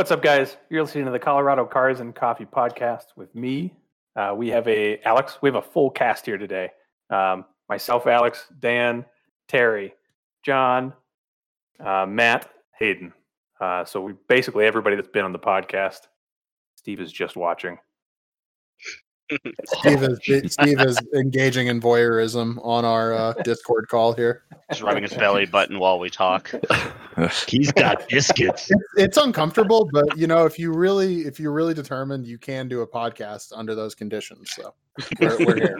[0.00, 0.56] What's up, guys?
[0.70, 3.74] You're listening to the Colorado Cars and Coffee podcast with me.
[4.16, 5.36] Uh, we have a Alex.
[5.42, 6.70] We have a full cast here today.
[7.10, 9.04] Um, myself, Alex, Dan,
[9.46, 9.92] Terry,
[10.42, 10.94] John,
[11.84, 13.12] uh, Matt, Hayden.
[13.60, 16.06] Uh, so we basically everybody that's been on the podcast.
[16.76, 17.76] Steve is just watching.
[19.64, 24.42] Steve is Steve is engaging in voyeurism on our uh, Discord call here.
[24.70, 26.50] He's rubbing his belly button while we talk.
[27.46, 28.70] He's got biscuits.
[28.70, 32.68] It's, it's uncomfortable, but you know, if you really, if you're really determined, you can
[32.68, 34.52] do a podcast under those conditions.
[34.52, 34.74] So
[35.20, 35.78] we're, we're here.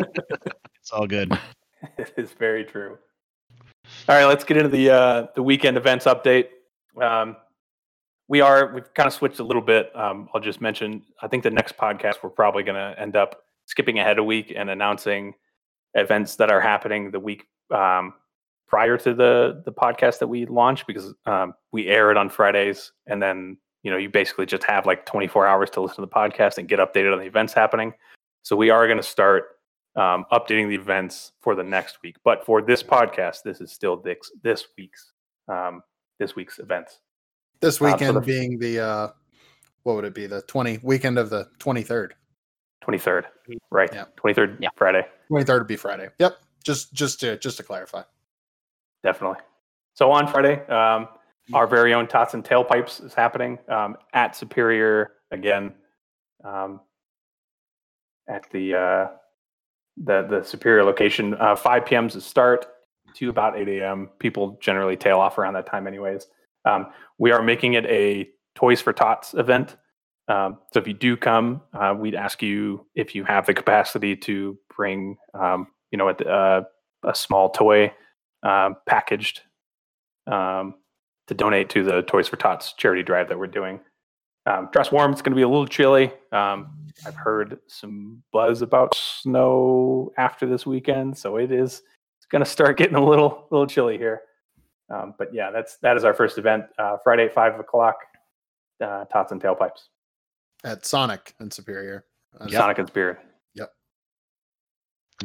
[0.80, 1.32] It's all good.
[1.98, 2.98] it is very true.
[4.08, 6.48] All right, let's get into the uh, the weekend events update.
[7.00, 7.36] Um,
[8.28, 9.94] we are we've kind of switched a little bit.
[9.94, 11.02] Um, I'll just mention.
[11.20, 14.52] I think the next podcast we're probably going to end up skipping ahead a week
[14.54, 15.34] and announcing
[15.94, 18.14] events that are happening the week um,
[18.68, 22.92] prior to the the podcast that we launch because um, we air it on Fridays
[23.06, 26.08] and then you know you basically just have like 24 hours to listen to the
[26.08, 27.92] podcast and get updated on the events happening.
[28.42, 29.56] So we are going to start
[29.96, 32.16] um, updating the events for the next week.
[32.24, 35.12] But for this podcast, this is still this this week's
[35.48, 35.82] um,
[36.18, 36.98] this week's events.
[37.60, 39.08] This Uh, so weekend the- being the uh,
[39.84, 40.26] what would it be?
[40.26, 42.14] The twenty weekend of the twenty third.
[42.86, 43.24] 23rd,
[43.70, 43.90] right?
[43.92, 44.04] Yeah.
[44.16, 44.68] 23rd, Yeah.
[44.76, 46.08] Friday, Twenty third would be Friday.
[46.18, 46.38] Yep.
[46.64, 48.02] Just just to just to clarify.
[49.02, 49.38] definitely.
[49.94, 51.08] So on Friday, um,
[51.52, 55.72] our very own Tots and Tailpipes is happening um, at Superior again,
[56.44, 56.80] um,
[58.28, 59.06] at the uh,
[59.96, 61.34] the the Superior location.
[61.34, 62.06] Uh, 5 p.m.
[62.06, 62.66] is the start
[63.16, 64.08] to about 8 a.m.
[64.18, 66.26] People generally tail off around that time, anyways.
[66.64, 66.86] Um,
[67.18, 69.76] we are making it a Toys for Tots event.
[70.30, 74.14] Um, so if you do come, uh, we'd ask you if you have the capacity
[74.16, 76.62] to bring, um, you know, a, uh,
[77.04, 77.92] a small toy
[78.44, 79.40] um, packaged
[80.28, 80.74] um,
[81.26, 83.80] to donate to the Toys for Tots charity drive that we're doing.
[84.46, 85.10] Um, dress warm.
[85.10, 86.12] It's going to be a little chilly.
[86.30, 91.82] Um, I've heard some buzz about snow after this weekend, so it is
[92.18, 94.22] it's going to start getting a little little chilly here.
[94.88, 97.96] But yeah, that's that is our first event uh, Friday at five o'clock.
[98.80, 99.88] Uh, Tots and Tailpipes,
[100.64, 102.04] At Sonic and Superior.
[102.38, 103.18] Uh, Sonic and Spirit.
[103.54, 103.72] Yep.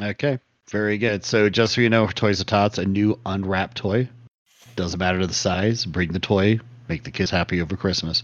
[0.00, 0.38] Okay,
[0.70, 1.24] very good.
[1.24, 4.08] So just so you know, Toys of Tots, a new unwrapped toy.
[4.76, 5.84] Doesn't matter the size.
[5.86, 6.60] Bring the toy.
[6.88, 8.22] Make the kids happy over Christmas.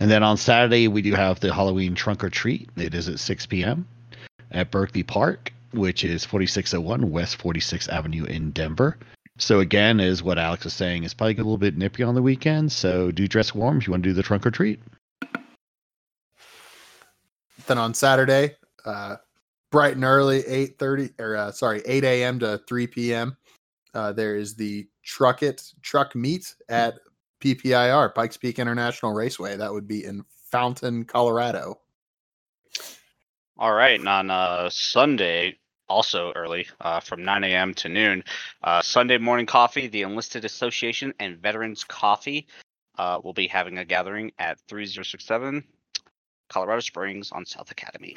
[0.00, 2.68] And then on Saturday, we do have the Halloween trunk or treat.
[2.76, 3.86] It is at 6 p.m.
[4.50, 8.98] at Berkeley Park, which is 4601 West 46th Avenue in Denver.
[9.38, 12.22] So again, is what Alex is saying, it's probably a little bit nippy on the
[12.22, 12.70] weekend.
[12.72, 14.80] So do dress warm if you want to do the trunk or treat.
[17.66, 19.16] Then on Saturday, uh,
[19.70, 22.38] bright and early, eight thirty or uh, sorry, eight a.m.
[22.40, 23.36] to three p.m.
[23.94, 26.94] Uh, there is the Truck It Truck Meet at
[27.40, 29.56] PPIR Pikes Peak International Raceway.
[29.56, 31.80] That would be in Fountain, Colorado.
[33.56, 35.56] All right, and on uh, Sunday,
[35.88, 37.72] also early, uh, from 9 a.m.
[37.74, 38.24] to noon,
[38.64, 42.48] uh, Sunday morning coffee, the Enlisted Association and Veterans Coffee
[42.98, 45.62] uh, will be having a gathering at 3067
[46.54, 48.16] Colorado Springs on South Academy.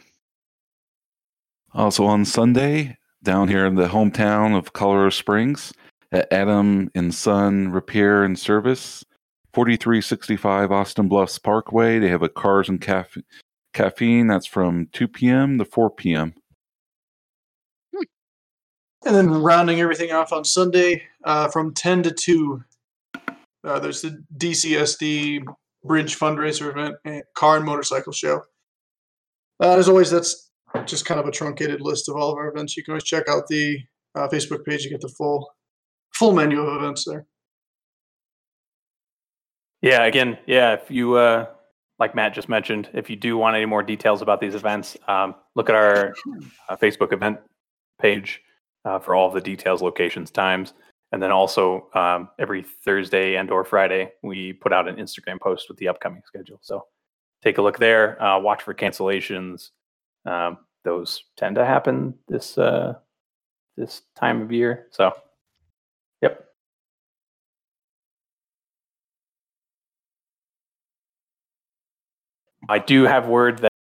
[1.74, 5.74] Also on Sunday, down here in the hometown of Colorado Springs,
[6.12, 9.04] at Adam and Son Repair and Service,
[9.54, 11.98] 4365 Austin Bluffs Parkway.
[11.98, 13.24] They have a cars and cafe-
[13.74, 15.58] caffeine that's from 2 p.m.
[15.58, 16.36] to 4 p.m.
[19.04, 22.64] And then rounding everything off on Sunday uh, from 10 to 2,
[23.64, 25.44] uh, there's the DCSD
[25.84, 28.42] Bridge fundraiser event and car and motorcycle show.
[29.62, 30.52] Uh, as always, that's
[30.86, 32.78] just kind of a truncated list of all of our events.
[32.78, 33.80] You can always check out the
[34.16, 35.50] uh, Facebook page to get the full
[36.14, 37.26] full menu of events there.
[39.82, 40.74] Yeah, again, yeah.
[40.74, 41.46] If you, uh,
[42.00, 45.36] like Matt just mentioned, if you do want any more details about these events, um,
[45.56, 46.16] look at our
[46.68, 47.40] uh, Facebook event
[48.02, 48.42] page
[48.86, 50.74] uh, for all of the details, locations, times,
[51.12, 55.70] and then also um, every Thursday and or Friday we put out an Instagram post
[55.70, 56.60] with the upcoming schedule.
[56.62, 56.86] So
[57.44, 58.22] take a look there.
[58.22, 59.70] Uh, watch for cancellations.
[60.26, 62.96] Um, those tend to happen this uh,
[63.78, 64.88] this time of year.
[64.92, 65.14] So,
[66.22, 66.46] yep.
[72.70, 73.72] I do have word that.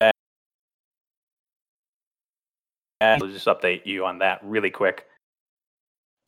[0.00, 0.12] that
[3.22, 5.06] I'll just update you on that really quick.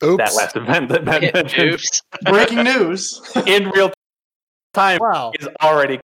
[0.03, 0.17] Oops!
[0.17, 2.03] That last event that Matt mentioned Oops.
[2.25, 3.21] Breaking news.
[3.47, 3.93] in real
[4.73, 5.33] time wow.
[5.39, 6.01] is already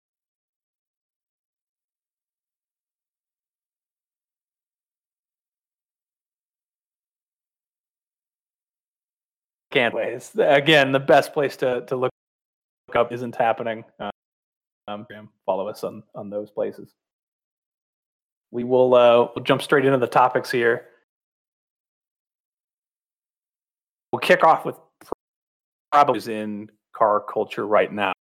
[9.77, 12.11] can't ways again the best place to, to look
[12.95, 13.85] up isn't happening.
[14.01, 14.11] Uh,
[14.89, 15.07] um,
[15.45, 16.95] follow us on on those places.
[18.51, 20.87] We will uh, we'll jump straight into the topics here.
[24.17, 24.77] We'll kick off with
[25.93, 28.15] probably is in car culture right now.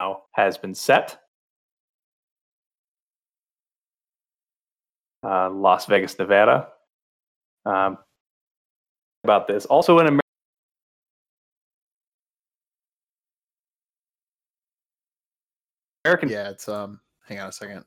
[0.00, 1.18] Now has been set.
[5.22, 6.68] Uh, Las Vegas, Nevada.
[7.66, 7.98] Um,
[9.24, 9.66] about this.
[9.66, 10.22] Also in America.
[16.06, 17.00] American Yeah, it's um.
[17.28, 17.84] Hang on a second.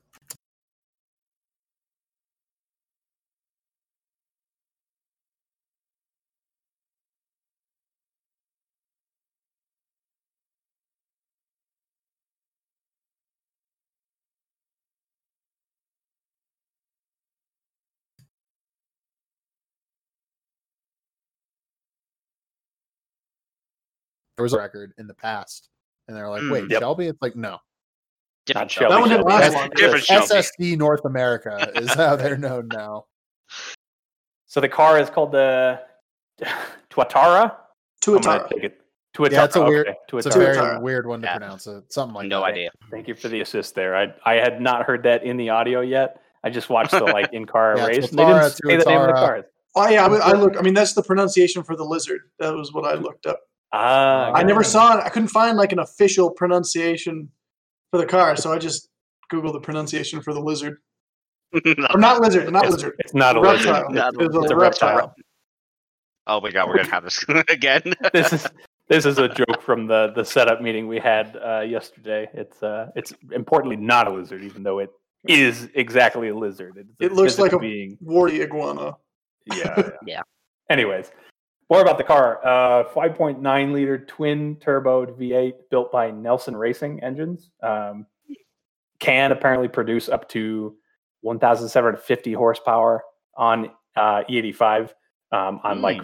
[24.37, 25.69] There was a record in the past,
[26.07, 26.79] and they're like, Mm, "Wait, yep.
[26.79, 27.57] Shelby?" It's like, no,
[28.45, 28.93] Different Not Shelby.
[28.93, 29.43] That one didn't Shelby.
[29.43, 29.69] last long.
[29.75, 30.25] Different Shelby.
[30.27, 33.05] SSC North America is how they're known now.
[34.49, 35.81] So the car is called the
[36.89, 37.51] Tuatara.
[38.07, 38.71] I'm gonna Tuatara.
[39.13, 39.31] Tuatara.
[39.31, 40.81] Yeah, it's a weird- okay, It's a very Tuatara.
[40.81, 41.37] weird one to Yeah.
[41.37, 41.67] pronounce.
[41.67, 42.51] It something like no that.
[42.51, 42.69] idea.
[42.89, 43.95] Thank you for the assist there.
[43.95, 46.21] I I had not heard that in the audio yet.
[46.45, 48.09] I just watched the like in car Yeah, race.
[48.09, 49.15] and they didn't Tuatara, say the name of the Tuatara.
[49.15, 49.45] cars.
[49.75, 50.57] Oh yeah, I, mean, I look.
[50.57, 52.21] I mean, that's the pronunciation for the lizard.
[52.39, 53.41] That was what I looked up.
[53.73, 54.67] Ah, I never Yeah.
[54.67, 55.03] saw it.
[55.03, 57.29] I couldn't find like an official pronunciation
[57.91, 58.89] for the car, so I just
[59.31, 60.77] googled the pronunciation for the lizard.
[61.93, 62.95] Or not lizard, not it's, lizard.
[62.99, 63.73] It's not a reptile.
[63.89, 63.91] lizard.
[63.95, 64.95] Not It was It's a a reptile.
[64.95, 65.15] reptile.
[66.27, 67.81] oh my god, we're gonna have this again.
[68.13, 68.47] This is
[68.89, 72.29] this is a joke from the the setup meeting we had uh, yesterday.
[72.33, 74.89] It's uh it's importantly not a lizard, even though it
[75.27, 76.73] is exactly a lizard.
[76.77, 77.97] It's It looks like a- being.
[78.01, 78.95] Warty iguana.
[79.45, 79.73] Yeah.
[79.77, 79.89] yeah.
[80.05, 80.21] Yeah.
[80.69, 81.11] Anyways,
[81.69, 82.39] more about the car.
[82.45, 87.49] Uh, 5.9 liter twin turboed V8 built by Nelson Racing engines.
[87.61, 88.05] Um,
[88.99, 90.75] can apparently produce up to
[91.21, 93.03] 1,750 horsepower
[93.35, 94.89] on uh, E85
[95.31, 96.01] um, on like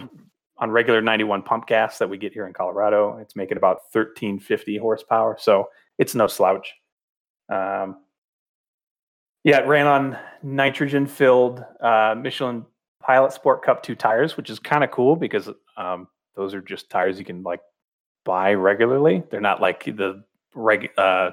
[0.58, 3.18] on regular 91 pump gas that we get here in Colorado.
[3.18, 5.68] It's making about 1350 horsepower, so
[5.98, 6.72] it's no slouch.
[7.52, 7.96] Um,
[9.42, 12.64] yeah, it ran on nitrogen filled uh, Michelin
[13.04, 16.88] Pilot Sport Cup 2 tires, which is kind of cool because um, those are just
[16.88, 17.60] tires you can like
[18.24, 19.22] buy regularly.
[19.30, 20.24] They're not like the
[20.54, 21.32] reg uh,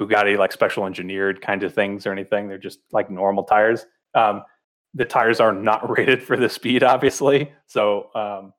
[0.00, 2.48] Bugatti like special engineered kind of things or anything.
[2.48, 3.86] They're just like normal tires.
[4.14, 4.44] Um,
[4.94, 7.52] the tires are not rated for the speed, obviously.
[7.66, 8.52] So um,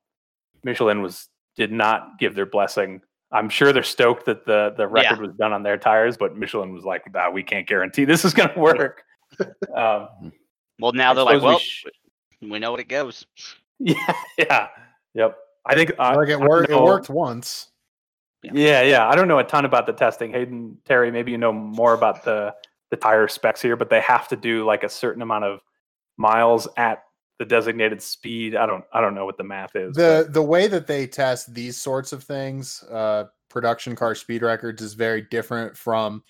[0.63, 3.01] Michelin was did not give their blessing.
[3.31, 6.73] I'm sure they're stoked that the the record was done on their tires, but Michelin
[6.73, 9.03] was like, nah, "We can't guarantee this is going to work."
[9.75, 10.33] um,
[10.79, 11.85] well, now I they're like, suppose we well, sh-
[12.41, 13.25] we know what it goes.
[13.79, 14.67] yeah, yeah,
[15.13, 15.37] yep.
[15.65, 16.69] I think uh, like I it worked.
[16.69, 17.69] It worked once.
[18.43, 19.07] Yeah, yeah.
[19.07, 20.31] I don't know a ton about the testing.
[20.31, 22.53] Hayden, Terry, maybe you know more about the
[22.89, 25.59] the tire specs here, but they have to do like a certain amount of
[26.17, 27.03] miles at
[27.41, 28.55] the designated speed.
[28.55, 29.95] I don't I don't know what the math is.
[29.95, 34.81] the the way that they test these sorts of things uh production car speed records
[34.81, 36.23] is very different from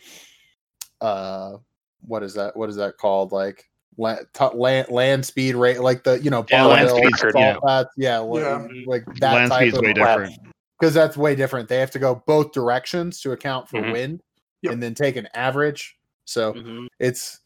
[1.02, 1.58] uh
[2.02, 6.22] what is that what is that called like land land, land speed rate like the
[6.22, 7.58] you know Yeah, land Bonneville, speed record, all yeah.
[7.66, 8.68] that, yeah, li- Yeah.
[8.86, 10.34] like that Land type speed's of way different.
[10.80, 13.92] because that's way different they have to go both directions to account for Mhm.
[13.92, 14.22] wind
[14.62, 14.74] Yep.
[14.74, 15.96] and then take an average
[16.26, 16.88] so Mhm.
[17.00, 17.40] it's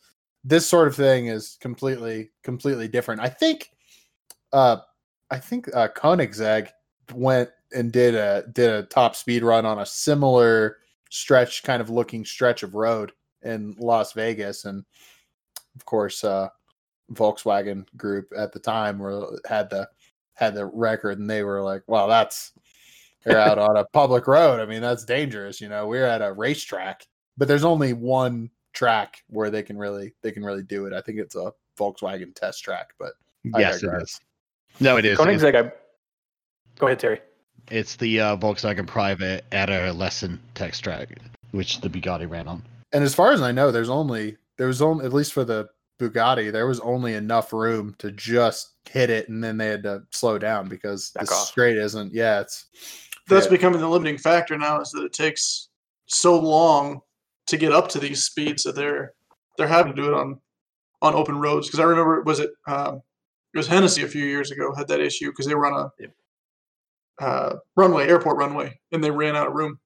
[0.43, 3.71] this sort of thing is completely completely different i think
[4.53, 4.77] uh
[5.31, 6.69] i think uh koenigsegg
[7.13, 10.77] went and did a did a top speed run on a similar
[11.09, 13.11] stretch kind of looking stretch of road
[13.41, 14.85] in las vegas and
[15.75, 16.47] of course uh
[17.13, 19.87] volkswagen group at the time were had the
[20.33, 22.51] had the record and they were like well that's
[23.23, 26.33] they're out on a public road i mean that's dangerous you know we're at a
[26.33, 27.05] racetrack
[27.37, 31.01] but there's only one track where they can really they can really do it i
[31.01, 33.13] think it's a volkswagen test track but
[33.53, 34.01] I Yes, it digress.
[34.09, 34.21] is.
[34.79, 35.19] No, it is.
[35.19, 35.55] It's, Koenigsegg.
[35.67, 35.71] I,
[36.79, 37.21] go ahead, Terry.
[37.69, 41.09] it's the uh, Volkswagen Private at Ehra-Lessien tech track,
[41.51, 42.63] which the Bugatti ran on.
[42.91, 45.67] and as far as i know there's only there was only at least for the
[45.99, 50.03] bugatti there was only enough room to just hit it and then they had to
[50.11, 51.47] slow down because Back the off.
[51.47, 52.65] straight isn't yeah it's
[53.29, 53.51] That's Yeah.
[53.51, 55.69] becoming the limiting factor now is that it takes
[56.07, 56.99] so long
[57.47, 59.13] to get up to these speeds that they're
[59.57, 60.39] they're having to do it on
[61.01, 61.67] on open roads.
[61.67, 63.01] Because I remember was it um,
[63.53, 66.11] it was Hennessy a few years ago had that issue because they were on Yep.
[67.21, 69.79] a uh, runway, airport runway, and they ran out of room.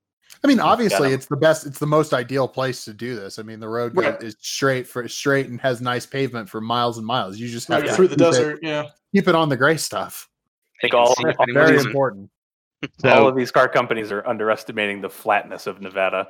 [0.43, 3.41] I mean obviously it's the best it's the most ideal place to do this i
[3.41, 4.21] mean the road Right.
[4.21, 7.81] is straight for straight and has nice pavement for miles and miles you just have
[7.81, 8.83] Like to through the keep it- desert, yeah.
[9.13, 10.29] keep it on the gray stuff
[10.81, 11.87] think all, all, Very Amazing.
[11.87, 12.29] important.
[13.03, 16.29] all of these car companies are underestimating the flatness of Nevada.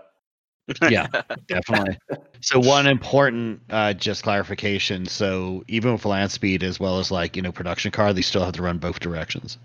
[0.89, 1.05] yeah,
[1.47, 1.97] definitely.
[2.41, 5.05] So one important uh, just clarification.
[5.05, 8.43] So even with land speed as well as like you know production car, they still
[8.43, 9.57] have to run both directions.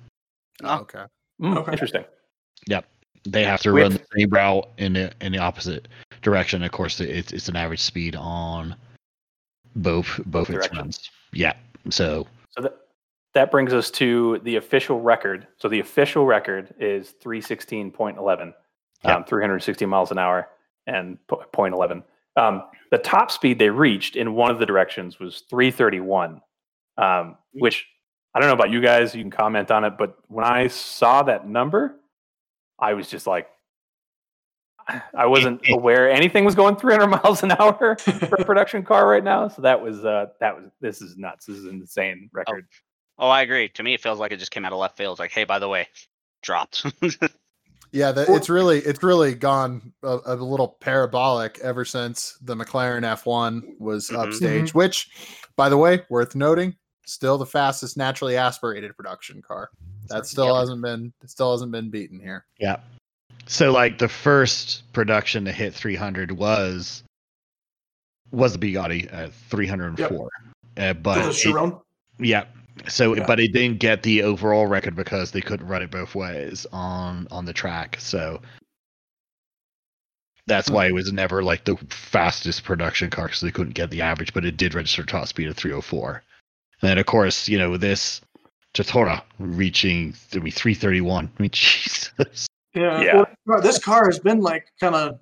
[0.62, 0.80] Oh.
[0.80, 1.04] Okay.
[1.42, 1.72] Mm, Okay.
[1.72, 2.04] Interesting.
[3.26, 5.88] They have to We run the same route in the in the opposite
[6.22, 6.62] direction.
[6.62, 8.76] Of course, it's it's an average speed on
[9.76, 10.78] both both its directions.
[10.78, 11.10] runs.
[11.32, 11.54] Yeah.
[11.90, 12.76] So So that
[13.32, 15.46] that brings us to the official record.
[15.56, 18.54] So the official record is 316.11,
[19.04, 19.16] Yeah.
[19.16, 20.48] um, 360 miles an hour
[20.86, 22.04] and po- 0.11.
[22.36, 22.62] Um,
[22.92, 26.40] the top speed they reached in one of the directions was 331,
[26.98, 27.86] um, which
[28.34, 29.14] I don't know about you guys.
[29.14, 31.96] You can comment on it, but when I saw that number,
[32.78, 33.48] I was just like,
[35.14, 39.24] I wasn't aware anything was going 300 miles an hour for a production car right
[39.24, 39.48] now.
[39.48, 41.46] So that was uh, that was this is nuts.
[41.46, 42.66] This is an insane record.
[43.18, 43.68] Oh, I agree.
[43.70, 45.18] To me, it feels like it just came out of left field.
[45.20, 45.88] Like, hey, by the way,
[46.42, 46.84] dropped.
[47.92, 53.02] Yeah, the, it's really it's really gone a, a little parabolic ever since the McLaren
[53.02, 54.18] F1 was Mhm.
[54.20, 54.74] upstage.
[54.74, 55.08] Which,
[55.54, 56.74] by the way, worth noting,
[57.06, 59.70] still the fastest naturally aspirated production car.
[60.08, 60.56] That still Yep.
[60.56, 62.44] hasn't been still hasn't been beaten here.
[62.58, 62.76] yeah.
[63.46, 67.02] So like the first production to hit 300 was
[68.30, 70.28] was the Bugatti at 304.
[70.78, 71.74] Uh, but it-
[72.18, 72.44] Yeah.
[72.88, 73.24] So, Yeah.
[73.26, 77.28] but it didn't get the overall record because they couldn't run it both ways on
[77.30, 77.96] on the track.
[78.00, 78.40] So
[80.46, 84.02] that's why it was never like the fastest production car because they couldn't get the
[84.02, 86.22] average, but it did register top speed of 304.
[86.84, 88.20] And then, of course, you know this
[88.74, 91.30] Tuatara reaching I mean, 331.
[91.38, 92.46] I mean, Jesus.
[92.74, 93.00] Yeah.
[93.00, 93.24] Yeah.
[93.46, 95.18] Well, this car has been like kind of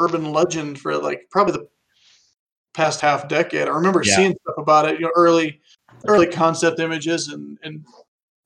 [0.00, 1.68] urban legend for like probably the
[2.74, 3.68] past half decade.
[3.68, 4.16] I remember Yeah.
[4.16, 5.60] seeing stuff about it, you know, early
[6.08, 7.84] early concept images and and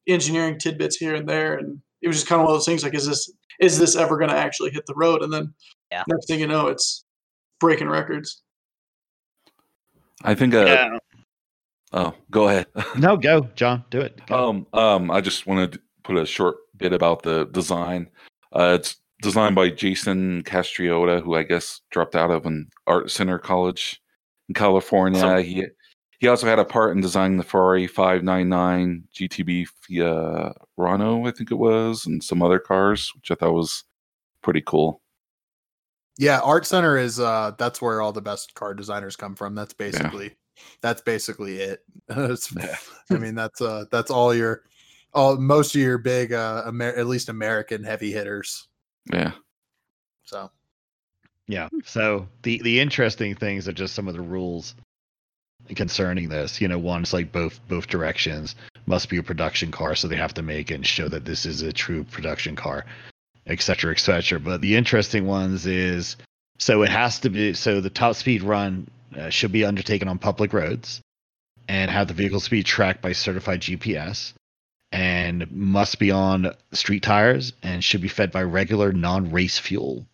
[0.07, 2.83] engineering tidbits here and there, and it was just kind of one of those things
[2.83, 5.23] like, is this is this ever going to actually hit the road?
[5.23, 5.55] And then
[5.91, 6.05] Yeah.
[6.07, 7.07] next thing you know, it's
[7.59, 8.43] breaking records.
[10.25, 10.53] I think.
[10.53, 10.99] Uh, yeah.
[11.93, 12.67] Oh, go ahead.
[12.99, 13.85] No, go, John.
[13.91, 14.21] Do it.
[14.27, 14.49] Go.
[14.51, 18.09] Um, um, I just wanted to put a short bit about the design.
[18.53, 23.39] Uh, it's designed by Jason Castriota, who I guess dropped out of an art center
[23.39, 24.01] college
[24.49, 25.21] in California.
[25.21, 25.67] So- he
[26.21, 31.55] he also had a part in designing the Ferrari 599 GTB Fiorano, I think it
[31.59, 33.85] was, and some other cars, which I thought was
[34.43, 35.01] pretty cool.
[36.19, 39.55] Yeah, Art Center is uh that's where all the best car designers come from.
[39.55, 40.37] That's basically
[40.81, 41.85] that's basically it.
[42.11, 44.63] I mean, that's uh that's all your
[45.15, 48.69] all most of your big uh Amer- at least American heavy hitters.
[49.13, 49.33] Yeah.
[50.25, 50.51] So
[51.47, 51.69] Yeah.
[51.85, 54.75] So the the interesting things are just some of the rules
[55.75, 56.61] concerning this.
[56.61, 58.55] You know, one's like both both directions
[58.87, 61.63] must be a production car, so they have to make and show that this is
[61.63, 62.87] a true production car,
[63.47, 64.41] et cetera, et cetera.
[64.41, 66.17] But the interesting ones is
[66.59, 70.19] so it has to be so the top speed run uh, should be undertaken on
[70.19, 71.01] public roads
[71.69, 74.33] and have the vehicle speed tracked by certified GPS
[74.93, 80.07] and must be on street tires and should be fed by regular non-race fuel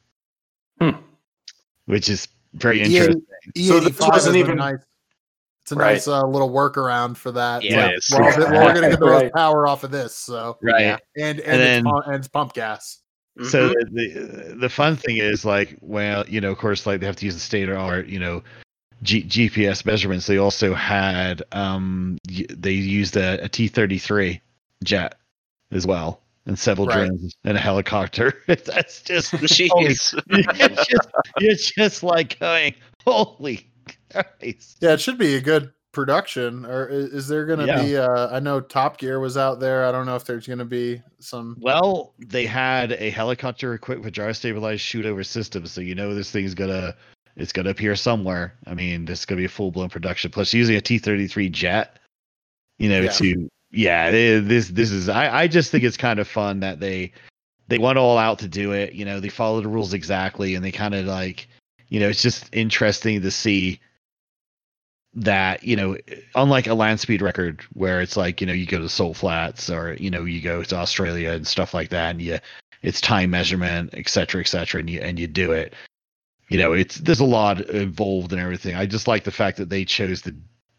[0.81, 0.91] Hmm.
[1.87, 3.23] which is very E80 interesting.
[3.57, 4.79] So this E85 wasn't even- nice
[5.63, 5.93] it's a Right.
[5.93, 7.63] nice uh, little workaround for that.
[7.63, 8.11] Yeah, Like, it is.
[8.13, 8.21] We're,
[8.53, 10.15] we're gonna get the most power off of this.
[10.15, 10.83] So Right.
[10.83, 10.97] Yeah.
[11.17, 12.99] and and, And it's, then- pump, and it's pump gas.
[13.49, 13.75] So Mhm.
[13.93, 14.09] the,
[14.51, 17.25] the the fun thing is like, well, you know, of course, like they have to
[17.25, 18.43] use the state of art, you know,
[19.03, 20.27] G- GPS measurements.
[20.27, 24.41] They also had um they used a, a T thirty three
[24.83, 25.17] jet
[25.71, 27.07] as well, and several Right.
[27.09, 28.33] drones and a helicopter.
[28.47, 30.19] That's just holy- Jeez.
[30.31, 31.09] it's just
[31.39, 32.75] it's just like going,
[33.05, 33.69] holy
[34.11, 34.79] Christ.
[34.81, 36.65] Yeah, it should be a good production.
[36.67, 37.83] Or is, is there gonna Yeah.
[37.83, 39.85] be uh I know Top Gear was out there.
[39.87, 44.15] I don't know if there's gonna be some Well, they had a helicopter equipped with
[44.15, 46.95] gyro stabilized Shotover system, so you know this thing's gonna
[47.37, 48.55] it's gonna appear somewhere.
[48.67, 50.31] I mean, this is gonna be a full blown production.
[50.31, 51.99] Plus, using a T thirty three jet,
[52.79, 53.11] you know, Yeah.
[53.13, 56.81] to yeah, they- this this is I I just think it's kind of fun that
[56.81, 57.13] they
[57.69, 58.93] they went all out to do it.
[58.93, 61.49] You know, they follow the rules exactly, and they kind of like
[61.89, 63.81] you know, it's just interesting to see
[65.17, 65.97] that you know
[66.35, 69.71] unlike a land speed record where it's like you know you go to Salt Flats
[69.71, 72.39] or you know you go to Australia and stuff like that and you
[72.83, 75.73] it's time measurement et cetera et cetera and you and you do it
[76.55, 79.71] you know it's there's a lot involved and everything I just like the fact that
[79.71, 80.33] they chose to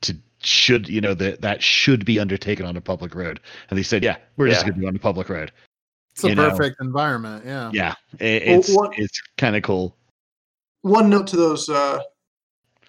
[0.03, 3.83] to should you know that that should be undertaken on a public road and they
[3.83, 5.51] said yeah we're just gonna do it on a public road
[6.13, 6.49] it's a you know.
[6.49, 7.43] perfect environment.
[7.45, 7.71] Yeah.
[7.73, 9.97] yeah it, Well, it's it's kind of cool
[10.81, 11.99] one note to those uh,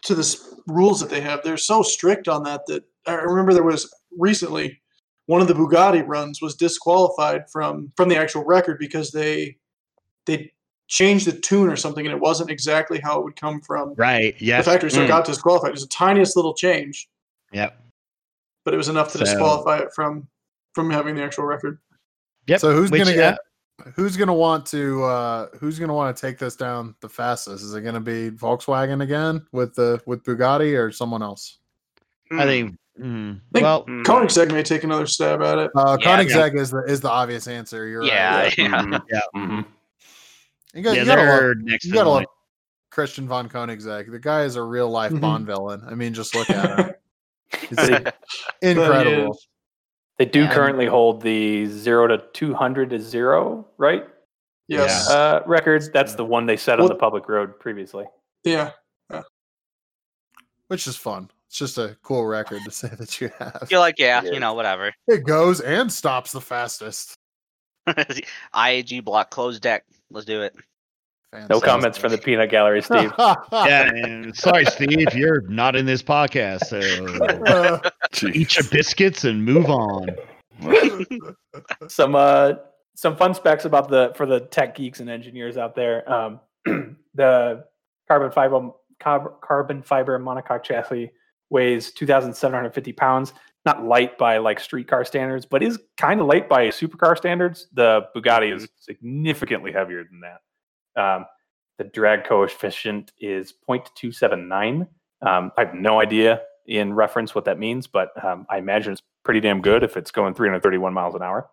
[0.02, 0.36] to the
[0.68, 4.80] rules that they have they're so strict on that that i remember there was recently
[5.26, 9.56] one of the Bugatti runs was disqualified from from the actual record because they
[10.26, 10.52] they
[10.88, 14.34] changed the tune or something and it wasn't exactly how it would come from Right.
[14.40, 15.08] Yeah, the factory, so it Mm.
[15.08, 15.70] got disqualified.
[15.70, 17.08] It was the tiniest little change,
[17.52, 17.76] Yep.
[18.64, 20.28] but it was enough to So- disqualify it from
[20.74, 21.78] from having the actual record.
[22.48, 22.60] Yep.
[22.60, 23.38] So who's Which, gonna uh, get?
[23.94, 25.02] Who's gonna want to?
[25.04, 27.64] uh Who's gonna want to take this down the fastest?
[27.64, 31.58] Is it gonna be Volkswagen again with the with Bugatti or someone else?
[32.30, 32.40] Hmm.
[32.40, 32.76] I think.
[33.00, 34.52] mm, think- well, Mm.
[34.52, 35.70] May take another stab at it.
[35.74, 37.86] Uh, Yeah, Koenigsegg is the is the obvious answer.
[37.86, 38.56] You're Yeah, right.
[38.58, 38.68] yeah.
[38.68, 39.02] Mhm.
[39.10, 39.20] Yeah.
[39.34, 39.64] Mhm.
[40.76, 42.18] You got, yeah, you gotta love, next you gotta line.
[42.24, 42.26] love
[42.90, 44.10] Christian von Koenigsegg.
[44.10, 45.20] The guy is a real life Mhm.
[45.22, 45.82] Bond villain.
[45.88, 46.94] I mean, just look at him.
[47.70, 48.04] It's They,
[48.72, 49.38] incredible.
[50.18, 50.52] they do Yeah.
[50.52, 54.06] currently hold the zero to two hundred to zero, right?
[54.68, 55.08] Yes.
[55.08, 55.88] Uh, records.
[55.90, 58.04] That's the one they set on the public road previously.
[58.44, 58.72] Yeah.
[60.68, 61.30] which is fun.
[61.46, 63.68] It's just a cool record to say that you have.
[63.70, 64.92] You're like, yeah, It you know, whatever.
[65.06, 67.16] It goes and stops the fastest.
[67.88, 69.84] IAG block closed deck.
[70.16, 70.56] Let's do it.
[71.50, 73.12] No comments from the peanut gallery, Steve.
[73.18, 76.64] yeah, and sorry, Steve, you're not in this podcast.
[76.64, 76.80] So
[77.46, 80.08] Uh, eat your biscuits and move on.
[81.88, 82.54] some uh
[82.94, 86.10] some fun specs about the for the tech geeks and engineers out there.
[86.10, 86.40] Um,
[87.14, 87.64] the
[88.08, 91.12] carbon fiber carb, carbon fiber monocoque chassis
[91.50, 93.34] weighs 2,750 pounds.
[93.66, 97.66] Not light by like streetcar standards, but is kind of light by supercar standards.
[97.72, 101.02] The Bugatti is significantly heavier than that.
[101.02, 101.26] Um,
[101.78, 104.86] the drag coefficient is 0.279.
[105.26, 109.02] Um, I have no idea in reference what that means, but um, I imagine it's
[109.24, 111.50] pretty damn good if it's going 331 miles an hour.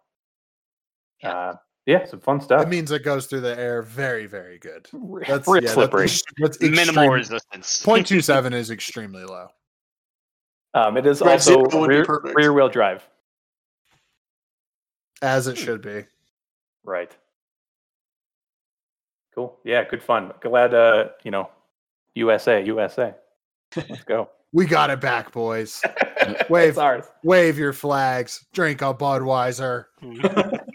[1.21, 1.29] Yeah.
[1.31, 1.55] Uh,
[1.85, 2.61] yeah, some fun stuff.
[2.61, 4.87] that means it goes through the air very, very good.
[5.27, 6.03] That's real yeah, that's slippery.
[6.05, 7.83] ex- That's Minimal resistance.
[7.85, 9.47] 0.27 is extremely low.
[10.73, 13.07] Um, it is Red also Zero would be rear, rear wheel drive.
[15.21, 16.05] As it should be.
[16.83, 17.15] Right.
[19.35, 19.57] Cool.
[19.63, 20.33] Yeah, good fun.
[20.41, 21.49] Glad uh, you know,
[22.15, 23.15] USA, USA.
[23.75, 24.29] Let's go.
[24.55, 25.81] We got it back, boys.
[26.47, 26.77] Wave.
[26.77, 27.05] ours.
[27.23, 28.45] Wave your flags.
[28.53, 29.85] Drink a Budweiser.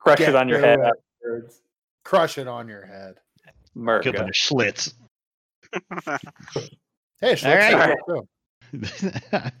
[0.00, 1.62] Crush Get it on your head afterwards.
[2.04, 3.14] Crush it on your head.
[3.76, 4.12] Give Merca.
[4.12, 4.92] them a Schlitz.
[7.20, 7.96] Hey, All right.
[8.08, 8.24] right.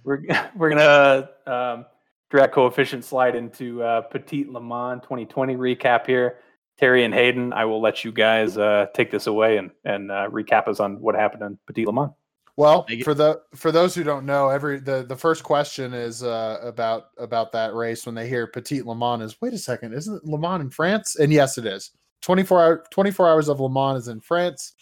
[0.04, 0.22] We're
[0.56, 1.86] we're gonna um,
[2.30, 6.38] drag coefficient slide into uh, Petit Le Mans 2020 recap here.
[6.78, 10.28] Terry and Hayden, I will let you guys uh, take this away and and uh,
[10.30, 12.12] recap us on what happened in Petit Le Mans.
[12.56, 16.58] Well, for the for those who don't know, every the the first question is uh,
[16.62, 20.24] about about that race when they hear Petit Le Mans is wait a second, isn't
[20.24, 21.16] Le Mans in France?
[21.16, 21.90] And yes, it is.
[22.22, 24.72] 24 hour 24 hours of Le Mans is in France.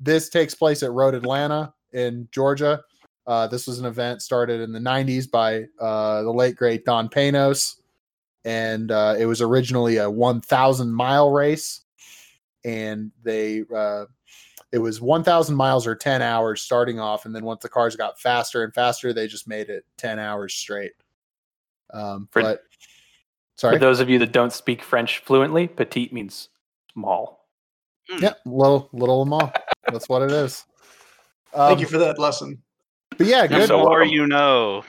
[0.00, 2.82] This takes place at Road Atlanta in Georgia.
[3.26, 7.08] Uh, this was an event started in the 90s by uh, the late great Don
[7.08, 7.76] Panoz,
[8.44, 11.82] and uh, it was originally a 1,000 mile race,
[12.64, 14.04] and they uh,
[14.72, 18.20] it was 1,000 miles or 10 hours starting off, and then once the cars got
[18.20, 20.92] faster and faster, they just made it 10 hours straight.
[21.92, 22.60] Um, For- but
[23.56, 26.50] sorry, For those of you that don't speak French fluently, petite means
[26.92, 27.46] small.
[28.20, 29.50] yeah, little little Le Mans.
[29.90, 30.64] That's what it is.
[31.54, 32.60] Um, Thank you for that lesson.
[33.16, 33.68] But yeah, good.
[33.68, 34.84] so The more you know.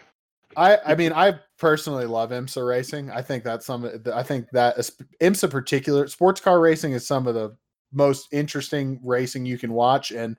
[0.58, 3.12] I I mean I personally love IMSA racing.
[3.12, 3.90] I think that's some.
[4.14, 4.78] I think that
[5.22, 7.56] IMSA particular sports car racing is some of the
[7.92, 10.38] most interesting racing you can watch, and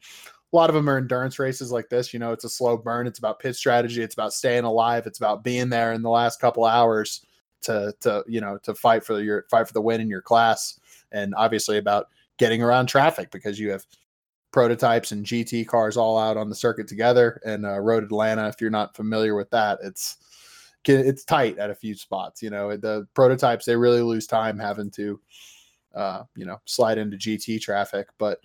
[0.52, 2.12] a lot of them are endurance races like this.
[2.12, 3.06] You know, it's a slow burn.
[3.06, 4.02] It's about pit strategy.
[4.02, 5.06] It's about staying alive.
[5.06, 7.24] It's about being there in the last couple hours
[7.62, 10.78] to to you know to fight for your fight for the win in your class,
[11.12, 12.06] and obviously about
[12.38, 13.84] getting around traffic because you have
[14.56, 17.42] prototypes and GT cars all out on the circuit together.
[17.44, 20.16] And uh, Road Atlanta, if you're not familiar with that, it's
[20.86, 22.42] it's tight at a few spots.
[22.42, 25.20] You know, the prototypes they really lose time having to,
[25.94, 28.08] uh, you know, slide into GT traffic.
[28.16, 28.40] But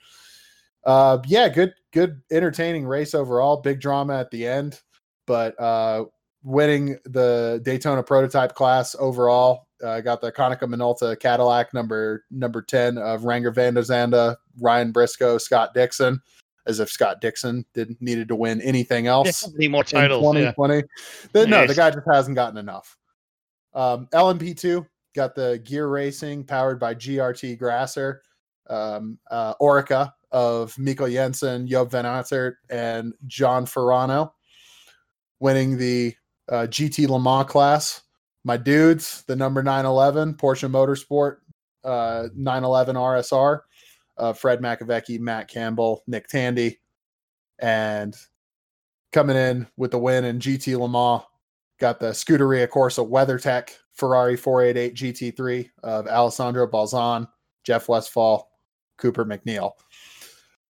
[0.83, 3.61] uh, yeah, good, good, entertaining race overall.
[3.61, 4.81] Big drama at the end,
[5.25, 6.03] but uh,
[6.43, 9.65] winning the Daytona prototype class overall.
[9.83, 14.91] Uh, got the Konica Minolta Cadillac number number ten of Renger Van der Zande, Ryan
[14.91, 16.21] Briscoe, Scott Dixon.
[16.67, 20.21] As if Scott Dixon didn't needed to win anything else Need more titles.
[20.21, 20.83] 2020.
[21.33, 22.95] The- No, the guy just hasn't gotten enough.
[23.73, 28.21] Um, LMP2 got the gear racing powered by GRT Grasser,
[28.69, 34.31] um, uh, Orica of Miko Jensen, Job Van Aert, and John Ferrano,
[35.39, 36.13] winning the
[36.47, 38.01] uh, GT Le Mans class.
[38.43, 41.37] My dudes, the number 911 Porsche Motorsport
[41.83, 43.59] uh, 911 RSR,
[44.17, 46.79] uh, Fred Makowiecki, Matt Campbell, Nick Tandy,
[47.59, 48.15] and
[49.11, 51.23] coming in with the win in GT Le Mans.
[51.79, 57.27] got the Scuderia Corsa WeatherTech Ferrari 488 GT3 of Alessandro Balzan,
[57.63, 58.49] Jeff Westphal,
[58.97, 59.71] Cooper MacNeil.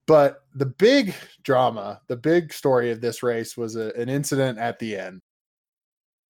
[0.07, 4.79] But the big drama, the big story of this race was a, an incident at
[4.79, 5.21] the end.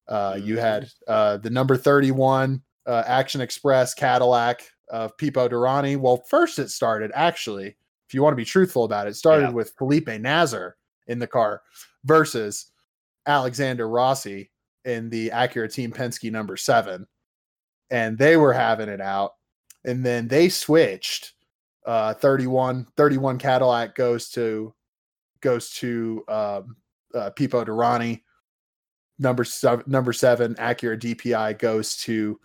[0.09, 5.97] Uh, you had uh, the number 31 uh, Action Express Cadillac of Pipo Derani.
[5.99, 9.49] Well, first it started actually, if you want to be truthful about it, it started
[9.49, 9.51] Yeah.
[9.53, 10.77] with Felipe Nasr
[11.09, 11.63] in the car
[12.05, 12.73] versus
[13.27, 14.51] Alexander Rossi
[14.87, 17.07] in the Acura Team Penske number seven.
[17.91, 19.33] And they were having it out.
[19.85, 21.33] And then they switched.
[21.87, 24.75] Uh 31, 31 Cadillac goes to
[25.41, 26.77] goes to um
[27.15, 28.23] uh Pipo Derani.
[29.19, 32.39] Number seven number seven, Acura DPI goes to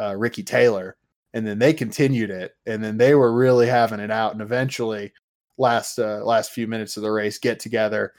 [0.00, 0.96] uh Ricky Taylor.
[1.32, 2.52] And then they continued it.
[2.64, 4.32] And then they were really having it out.
[4.32, 5.12] And eventually
[5.58, 8.12] last uh last few minutes of the race get together.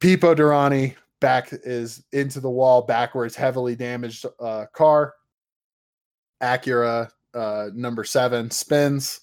[0.00, 5.14] Pipo Derani back is into the wall backwards, heavily damaged uh, car.
[6.42, 9.20] Acura uh, number seven spins.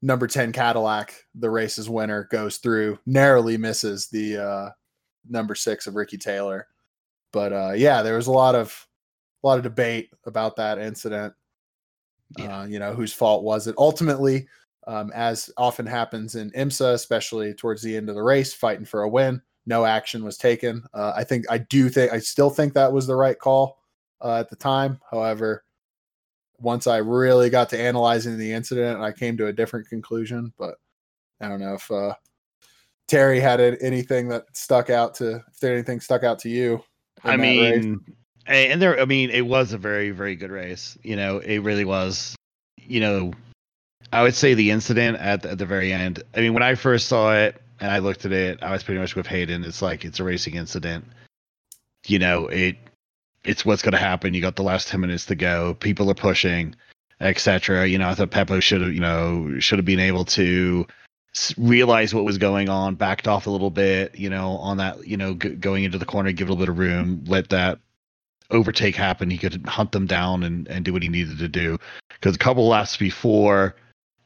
[0.00, 4.70] Number 10 Cadillac, the race's winner, goes through, narrowly misses the uh,
[5.28, 6.66] number six of Ricky Taylor.
[7.32, 8.86] But uh, yeah, there was a lot of
[9.42, 11.34] a lot of debate about that incident.
[12.36, 12.60] Yeah.
[12.60, 13.74] Uh, you know, whose fault was it?
[13.78, 14.46] Ultimately,
[14.86, 19.02] um, as often happens in IMSA, especially towards the end of the race, fighting for
[19.02, 19.40] a win.
[19.66, 20.82] No action was taken.
[20.94, 23.78] Uh, I think I do think I still think that was the right call
[24.22, 24.98] uh, at the time.
[25.10, 25.64] However,
[26.58, 30.52] once I really got to analyzing the incident, I came to a different conclusion.
[30.58, 30.76] But
[31.40, 32.14] I don't know if uh,
[33.08, 36.82] Terry had it- anything that stuck out to if there anything stuck out to you.
[37.24, 38.00] I mean,
[38.46, 40.96] and there, I mean, it was a very, very good race.
[41.02, 42.36] You know, it really was.
[42.80, 43.32] You know,
[44.12, 46.22] I would say the incident at the, at the very end.
[46.34, 49.00] I mean, when I first saw it and I looked at it, I was pretty
[49.00, 49.64] much with Hayden.
[49.64, 51.04] It's like it's a racing incident.
[52.06, 52.76] You know, it
[53.44, 54.34] it's what's going to happen.
[54.34, 55.74] You got the last ten minutes to go.
[55.74, 56.74] People are pushing,
[57.20, 57.86] etc.
[57.86, 60.86] You know, I thought Peppo should have, you know, should have been able to
[61.34, 65.06] s- realize what was going on, backed off a little bit, you know, on that,
[65.06, 67.78] you know, g- going into the corner, give a little bit of room, let that
[68.50, 69.30] overtake happen.
[69.30, 71.78] He could hunt them down and, and do what he needed to do.
[72.08, 73.76] Because a couple laps before,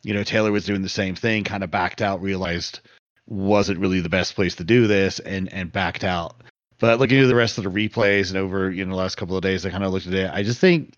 [0.03, 2.81] you know, Taylor was doing the same thing, kind of backed out, realized
[3.27, 6.43] wasn't really the best place to do this, and and backed out.
[6.81, 9.37] But looking at the rest of the replays and over, you know, the last couple
[9.37, 10.31] of days, I kind of looked at it.
[10.33, 10.97] I just think,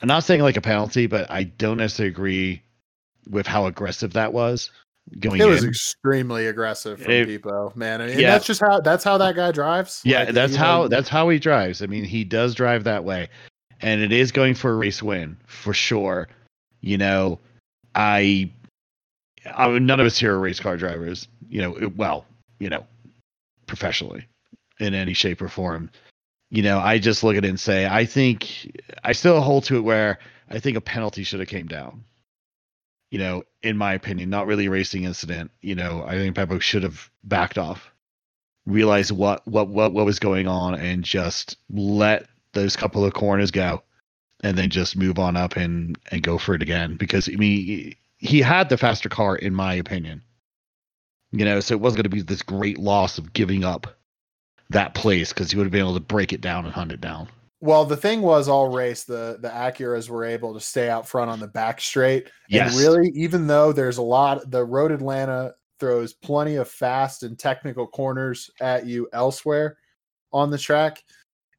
[0.00, 2.62] I'm not saying like a penalty, but I don't necessarily agree
[3.28, 4.70] with how aggressive that was
[5.20, 5.68] going it was in.
[5.68, 7.44] extremely aggressive from It-
[7.76, 8.00] man.
[8.00, 8.30] And Yeah.
[8.32, 10.00] that's just how that's how that guy drives.
[10.04, 11.82] Yeah, Like, that's you know, how that's how he drives.
[11.82, 13.28] I mean, he does drive that way,
[13.80, 16.28] and it is going for a race win for sure.
[16.80, 17.38] You know,
[17.94, 18.50] I,
[19.54, 21.28] I mean, none of us here are race car drivers.
[21.48, 22.24] You know, well,
[22.58, 22.86] you know,
[23.66, 24.26] professionally,
[24.80, 25.90] in any shape or form.
[26.50, 28.70] You know, I just look at it and say, I think
[29.02, 30.18] I still hold to it where
[30.50, 32.04] I think a penalty should have came down.
[33.14, 35.52] You know, in my opinion, not really a racing incident.
[35.60, 37.94] You know, I think Peppo should have backed off
[38.66, 43.50] realize what what what what was going on and just let those couple of corners
[43.50, 43.82] go
[44.42, 47.94] and then just move on up and and go for it again because i mean
[48.16, 50.22] he had the faster car in my opinion
[51.30, 53.86] you know so it wasn't going to be this great loss of giving up
[54.70, 57.00] that place because he would have been able to break it down and hunt it
[57.00, 57.28] down
[57.64, 61.30] Well, the thing was, all race the the Acuras were able to stay out front
[61.30, 62.28] on the back straight.
[62.46, 67.22] yes And really, even though there's a lot, the Road Atlanta throws plenty of fast
[67.22, 69.78] and technical corners at you elsewhere
[70.30, 71.02] on the track.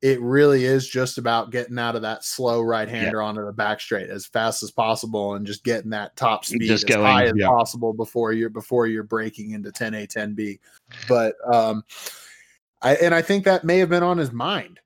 [0.04, 3.82] It really is just about getting out of that slow right hander onto the back
[3.82, 7.24] straight as fast as possible and just getting that top speed Just as going, high
[7.24, 7.48] as yeah.
[7.48, 10.60] possible before you're before you're breaking into 10A 10B.
[11.10, 11.84] But um
[12.84, 14.80] I and I think that may have been on his mind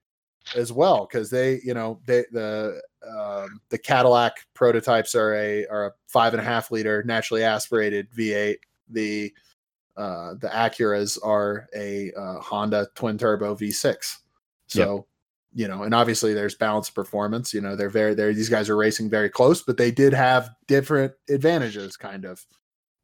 [0.56, 5.86] as well because they you know they the um, the Cadillac prototypes are a are
[5.86, 8.56] a five and a half liter naturally aspirated V8.
[8.88, 9.32] The
[9.96, 14.16] uh, the Acuras are a uh, Honda twin turbo V6.
[14.66, 15.06] So
[15.52, 17.52] you know, and obviously there's balanced performance.
[17.52, 20.50] You know, they're very they're these guys are racing very close, but they did have
[20.68, 22.44] different advantages, kind of.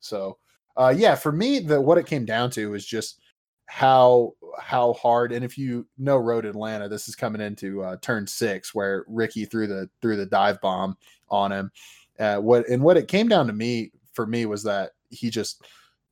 [0.01, 0.39] So
[0.77, 3.21] uh, yeah, for me, the what it came down to was just
[3.67, 8.27] how how hard and if you know road atlanta this is coming into uh, turn
[8.27, 10.97] six where ricky threw the threw the dive bomb
[11.29, 11.71] on him.
[12.19, 15.63] Uh, what and what it came down to me for me was that he just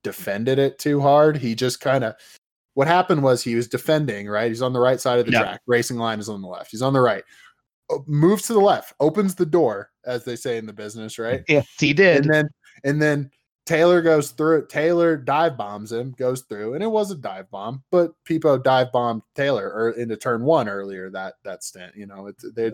[0.03, 1.37] defended it too hard.
[1.37, 2.15] He just kind of
[2.75, 4.49] what happened was he was defending right?
[4.51, 5.43] He's on the right side of the Yeah.
[5.43, 6.71] track racing line is on the left.
[6.71, 7.25] He's on the right.
[7.91, 11.43] O- moves to the left opens the door as they say in the business right?
[11.49, 12.25] Yes he did.
[12.25, 12.49] And then
[12.85, 13.31] and then
[13.67, 14.67] Taylor goes through.
[14.67, 17.83] Taylor dive bombs him, goes through, and it was a dive bomb.
[17.91, 21.97] But Pipo dive bombed Taylor or into turn one earlier that that stint.
[21.97, 22.31] You know,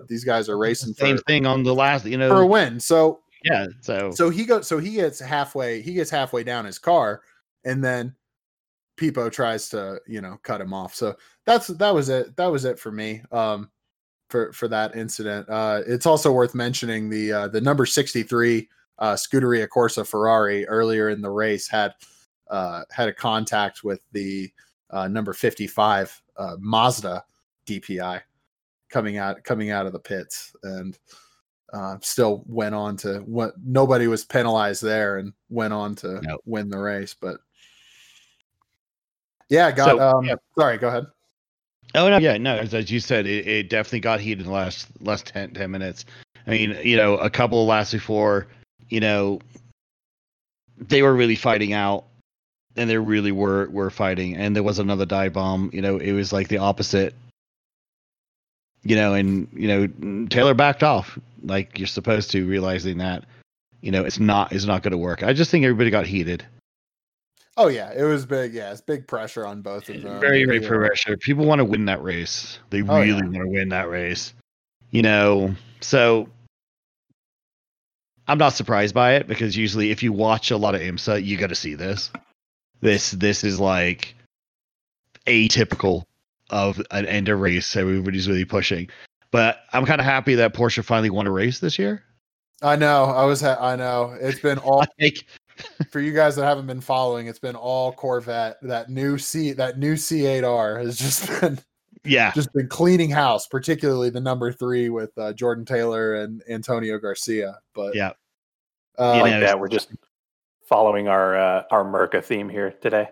[0.08, 2.80] these guys are racing Same for, thing on the last, you know, for a win.
[2.80, 3.66] So Yeah.
[3.80, 4.66] So, so he goes.
[4.66, 5.80] So he gets halfway.
[5.80, 7.22] He gets halfway down his car,
[7.64, 8.14] and then
[8.96, 10.94] Pipo tries to you know cut him off.
[10.94, 12.36] So that's that was it.
[12.36, 13.22] That was it for me.
[13.30, 13.70] Um,
[14.28, 15.48] for for that incident.
[15.48, 18.68] Uh, it's also worth mentioning the uh, the number sixty three
[19.00, 21.94] uh, Scuderia Corsa Ferrari earlier in the race had
[22.50, 24.50] uh, had a contact with the
[24.90, 27.24] uh, number fifty five uh, Mazda
[27.66, 28.20] DPI
[28.90, 30.98] coming out coming out of the pits and
[31.72, 36.40] uh, still went on to what nobody was penalized there and went on to Nope.
[36.44, 37.14] win the race.
[37.14, 37.38] But
[39.48, 40.34] yeah, got So, um yeah.
[40.58, 41.06] sorry, go ahead.
[41.94, 44.52] oh no, yeah, no, as, as you said, it, it definitely got heated in the
[44.52, 46.04] last last 10, 10 minutes.
[46.46, 48.48] I mean, you know, a couple of laps before,
[48.90, 49.40] you know,
[50.78, 52.04] they were really fighting out,
[52.76, 55.70] and they really were were fighting, and there was another dive bomb.
[55.72, 57.14] You know, it was like the opposite.
[58.82, 63.24] You know, and you know, Taylor backed off like you're supposed to, realizing that,
[63.82, 65.22] you know, it's not it's not going to work.
[65.22, 66.44] I just think everybody got heated.
[67.58, 68.54] Oh yeah, it was big.
[68.54, 70.18] Yeah, it's big pressure on both of them.
[70.18, 70.68] very very Yeah.
[70.68, 71.16] pressure.
[71.18, 72.58] People want to win that race.
[72.70, 73.20] They Oh, really yeah.
[73.20, 74.32] want to win that race.
[74.92, 76.28] You know, so
[78.30, 81.36] I'm not surprised by it because usually if you watch a lot of IMSA, you
[81.36, 82.12] got to see this.
[82.80, 84.14] This this is like
[85.26, 86.04] atypical
[86.48, 87.74] of an end of race.
[87.74, 88.88] Everybody's really pushing.
[89.32, 92.04] But I'm kind of happy that Porsche finally won a race this year.
[92.62, 93.06] I know.
[93.06, 93.40] I was.
[93.40, 94.16] Ha- I know.
[94.20, 95.26] It's been all Like,
[95.90, 97.26] for you guys that haven't been following.
[97.26, 98.58] It's been all Corvette.
[98.62, 99.52] That new C.
[99.54, 101.58] That new C8R has just been
[102.04, 106.96] yeah, just been cleaning house, particularly the number three with uh, Jordan Taylor and Antonio
[106.98, 107.58] Garcia.
[107.74, 108.12] But Yeah.
[108.98, 109.58] Uh, You like that.
[109.58, 109.90] We're just
[110.68, 113.08] following our uh, our Merca theme here today.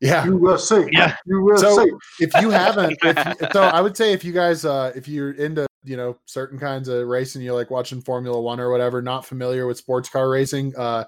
[0.00, 0.24] yeah.
[0.24, 0.86] you will see.
[0.92, 1.16] Yeah.
[1.26, 1.62] USA.
[1.66, 1.90] So see.
[2.20, 5.32] if you haven't, if you, so I would say if you guys, uh, if you're
[5.32, 9.24] into you know certain kinds of racing, you like watching Formula One or whatever, not
[9.24, 11.04] familiar with sports car racing, uh,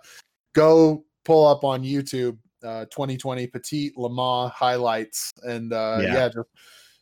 [0.54, 6.14] go pull up on YouTube uh, 2020 Petit Le Mans highlights, and uh, Yeah.
[6.14, 6.48] yeah, just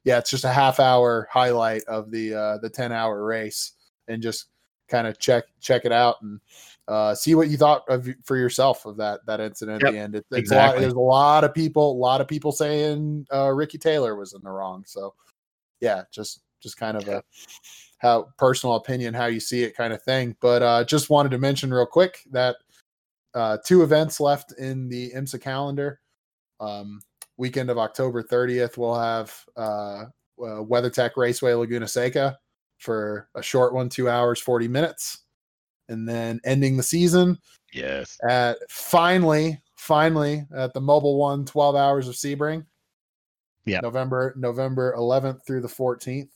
[0.05, 3.73] yeah, it's just a half hour highlight of the uh, the 10 hour race,
[4.09, 4.47] and just
[4.89, 6.41] kind of check check it out and
[6.89, 9.99] uh, see what you thought of for yourself of that that incident Yep, at the
[9.99, 10.15] end.
[10.15, 10.81] It, it's a lot, exactly.
[10.83, 14.41] there's a lot of people, a lot of people saying uh, Ricky Taylor was in
[14.43, 14.85] the wrong.
[14.87, 15.15] So
[15.81, 17.23] yeah, just just kind of a
[17.99, 20.37] how personal opinion, how you see it kind of thing.
[20.41, 22.57] But uh, just wanted to mention real quick that
[23.35, 26.01] uh, two events left in the IMSA calendar.
[26.61, 27.01] Um,
[27.37, 30.05] weekend of October 30th, we'll have uh,
[30.41, 32.39] uh, WeatherTech Raceway Laguna Seca
[32.79, 35.26] for a short one, two hours, 40 minutes.
[35.89, 37.39] And then ending the season
[37.73, 42.65] yes, at finally, finally at the Mobil One 12 hours of Sebring.
[43.65, 43.81] Yeah.
[43.81, 46.29] November November 11th through the 14th.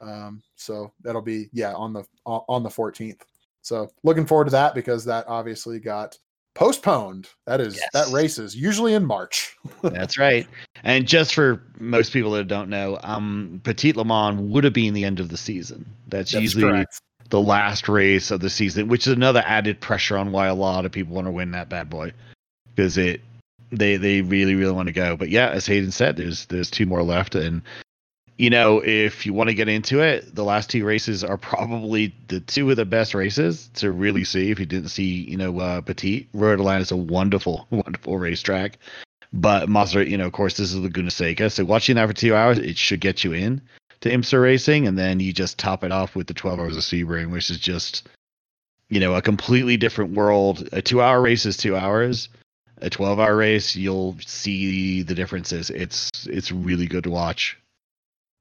[0.00, 3.20] Um, so that'll be yeah on the on the 14th.
[3.62, 6.18] So looking forward to that because that obviously got
[6.54, 7.28] postponed.
[7.46, 8.12] That is that Yes.
[8.12, 9.56] race is usually in March.
[9.82, 10.46] That's right.
[10.84, 14.94] And just for most people that don't know, um, Petit Le Mans would have been
[14.94, 15.86] the end of the season.
[16.08, 17.00] That's, That's usually correct.
[17.30, 20.84] The last race of the season, which is another added pressure on why a lot
[20.84, 22.12] of people want to win that bad boy
[22.74, 23.20] because it
[23.70, 25.16] they they really really want to go.
[25.16, 27.62] But yeah, as Hayden said, there's there's two more left, and
[28.36, 32.14] you know if you want to get into it, the last two races are probably
[32.28, 34.50] the two of the best races to really see.
[34.50, 38.78] If you didn't see, you know, uh, Petit Road Atlanta is a wonderful wonderful racetrack.
[39.34, 41.48] But Mazda, you know, of course, this is Laguna Seca.
[41.48, 43.62] So watching that for two hours, it should get you in
[44.02, 46.82] to IMSA racing, and then you just top it off with the 12 hours of
[46.82, 48.08] Sebring, which is just,
[48.88, 50.68] you know, a completely different world.
[50.72, 52.28] A two-hour race is two hours.
[52.78, 55.70] A 12-hour race, you'll see the differences.
[55.70, 57.56] It's it's really good to watch.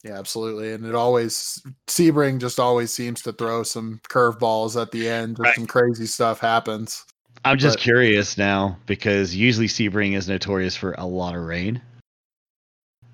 [0.04, 0.74] Yeah, absolutely.
[0.74, 5.38] And it always Sebring just always seems to throw some curveballs at the end.
[5.38, 5.56] Just Right.
[5.56, 7.06] some crazy stuff happens.
[7.46, 11.82] I'm just But- curious now because usually Sebring is notorious for a lot of rain.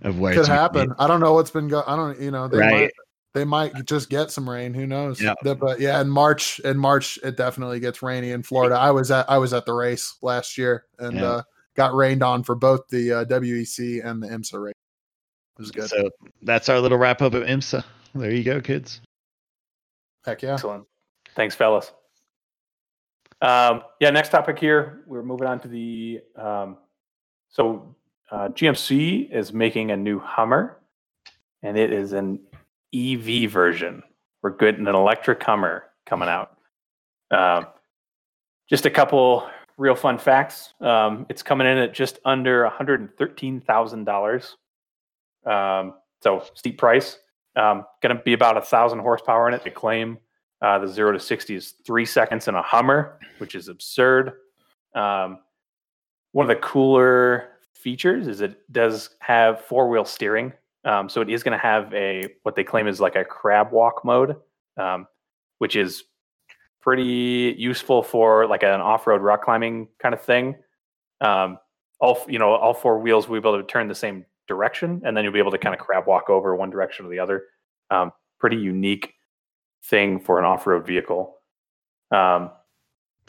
[0.04, 0.94] Of where Could it's happen.
[1.00, 1.84] I don't know what's been going.
[1.88, 2.20] I don't.
[2.20, 2.72] You know, they Right.
[2.72, 2.92] might
[3.34, 4.74] they might just get some rain.
[4.74, 5.22] Who knows?
[5.22, 5.34] Yeah.
[5.44, 8.76] But yeah, in March, in March, it definitely gets rainy in Florida.
[8.76, 11.26] I was at I was at the race last year and Yeah.
[11.26, 11.42] uh,
[11.76, 14.74] got rained on for both the uh, WEC and the IMSA race.
[15.58, 15.90] It was good.
[15.90, 16.10] So
[16.44, 17.84] that's our little wrap up of IMSA.
[18.16, 19.02] There you go, kids.
[20.26, 20.54] Heck yeah.
[20.54, 20.86] Excellent.
[21.36, 21.92] Thanks, fellas.
[23.42, 25.04] Um, yeah, next topic here.
[25.06, 26.22] We're moving on to the.
[26.36, 26.78] Um,
[27.50, 27.96] so,
[28.32, 30.78] uh, GMC is making a new Hummer,
[31.64, 32.40] and it is an
[32.94, 34.04] EV version.
[34.42, 36.58] We're getting an electric Hummer coming out.
[37.32, 37.68] Um,
[38.70, 40.74] just a couple real fun facts.
[40.82, 44.58] Um, it's coming in at just under one hundred and thirteen thousand dollars.
[45.46, 47.18] Um, so steep price.
[47.56, 49.64] Um, going to be about a thousand horsepower in it.
[49.64, 50.20] They claim
[50.62, 54.34] uh, the zero to sixty is three seconds in a Hummer, which is absurd.
[54.94, 55.40] Um,
[56.34, 60.54] one of the cooler features is it does have four wheel steering.
[60.86, 63.72] Um, so it is going to have a what they claim is like a crab
[63.72, 64.36] walk mode,
[64.78, 65.08] um,
[65.58, 66.04] which is
[66.82, 70.56] pretty useful for like an off road rock climbing kind of thing.
[71.22, 71.58] Um,
[72.00, 75.16] all you know, all four wheels will be able to turn the same direction, and
[75.18, 77.46] then you'll be able to kind of crab walk over one direction or the other.
[77.90, 79.14] Um, pretty unique
[79.86, 81.36] thing for an off road vehicle.
[82.12, 82.52] Um,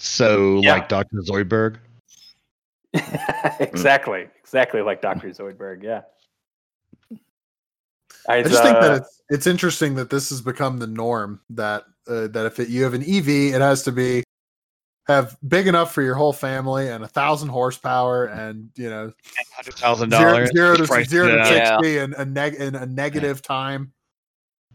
[0.00, 0.74] So, Yeah.
[0.74, 1.16] like Dr.
[1.28, 1.78] Zoidberg.
[3.60, 5.28] exactly, exactly like Dr.
[5.30, 5.82] Zoidberg.
[5.82, 6.02] Yeah.
[8.28, 11.40] I just think that uh, it's it's interesting that this has become the norm.
[11.50, 14.22] That uh, that if it, you have an EV, it has to be
[15.06, 19.12] have big enough for your whole family and a thousand horsepower and you know
[19.56, 20.50] Hundred thousand zero, dollars.
[20.54, 21.78] zero to zero to Yeah.
[21.78, 23.92] sixty a neg in a negative time.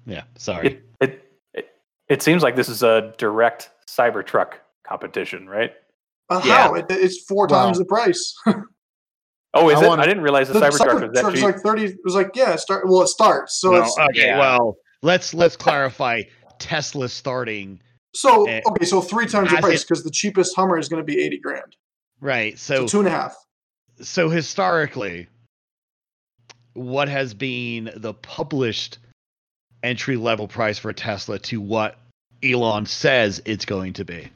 [0.05, 0.67] Yeah, sorry.
[0.67, 1.69] it, it it
[2.09, 5.73] it seems like this is a direct Cybertruck competition, right?
[6.37, 6.57] Uh, Yeah.
[6.67, 6.73] How?
[6.75, 8.35] It, it's four Well- times the price.
[9.55, 9.87] Oh, is I it?
[9.87, 11.43] wanna- I didn't realize the, the Cybertruck was that cheap.
[11.43, 11.85] like thirty.
[11.85, 12.87] It was like yeah, start.
[12.87, 13.59] Well, it starts.
[13.61, 14.39] So No, it's okay, yeah.
[14.39, 16.23] well, let's let's clarify.
[16.57, 17.79] Tesla starting
[18.15, 18.85] so okay.
[18.85, 21.75] So three times the price because the cheapest Hummer is going to be eighty grand.
[22.19, 22.57] right.
[22.57, 23.35] So, So two and a half.
[24.01, 25.27] so historically,
[26.73, 28.97] what has been the published
[29.83, 31.97] entry level price for a Tesla to what
[32.41, 34.29] Elon says it's going to be?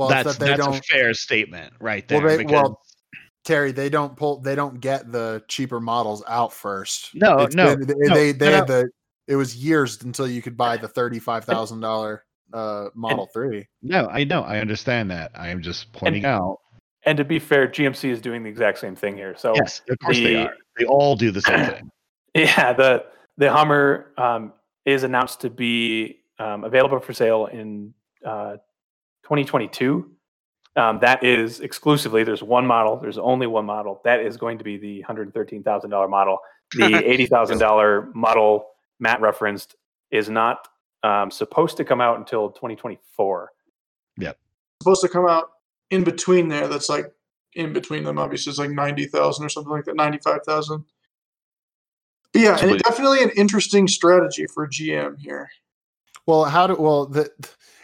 [0.00, 2.30] Well, that's that they that's a don't fair statement right Well, there.
[2.30, 2.82] they- because- well,
[3.44, 7.10] Terry, they don't pull they don't get the cheaper models out first.
[7.14, 8.90] No, It's no, been- they no, they, they no, had the
[9.28, 13.66] it was years until you could buy the thirty five thousand dollar uh Model Three.
[13.82, 15.30] no, I know, I understand that.
[15.34, 16.58] I am just pointing out.
[17.06, 19.34] And to be fair, GMC is doing the exact same thing here.
[19.38, 20.52] So Yes, of course they are.
[20.78, 21.90] They all do the same thing.
[22.34, 23.06] Yeah, the
[23.38, 24.52] the Hummer um,
[24.84, 28.56] is announced to be um, available for sale in uh,
[29.30, 30.10] 2022.
[30.74, 32.24] Um, that is exclusively.
[32.24, 32.96] There's one model.
[32.96, 34.00] There's only one model.
[34.04, 36.38] That is going to be the hundred thirteen thousand dollar model.
[36.74, 38.66] The eighty thousand dollar model
[38.98, 39.76] Matt referenced
[40.10, 40.66] is not
[41.04, 43.52] um, supposed to come out until 2024.
[44.18, 44.32] Yeah,
[44.82, 45.50] Supposed to come out
[45.90, 46.66] in between there.
[46.66, 47.12] That's like
[47.54, 48.18] in between them.
[48.18, 49.94] Obviously, it's like ninety thousand or something like that.
[49.94, 50.84] Ninety five thousand.
[52.34, 55.48] Yeah, and definitely an interesting strategy for GM here.
[56.26, 57.30] Well, how do well the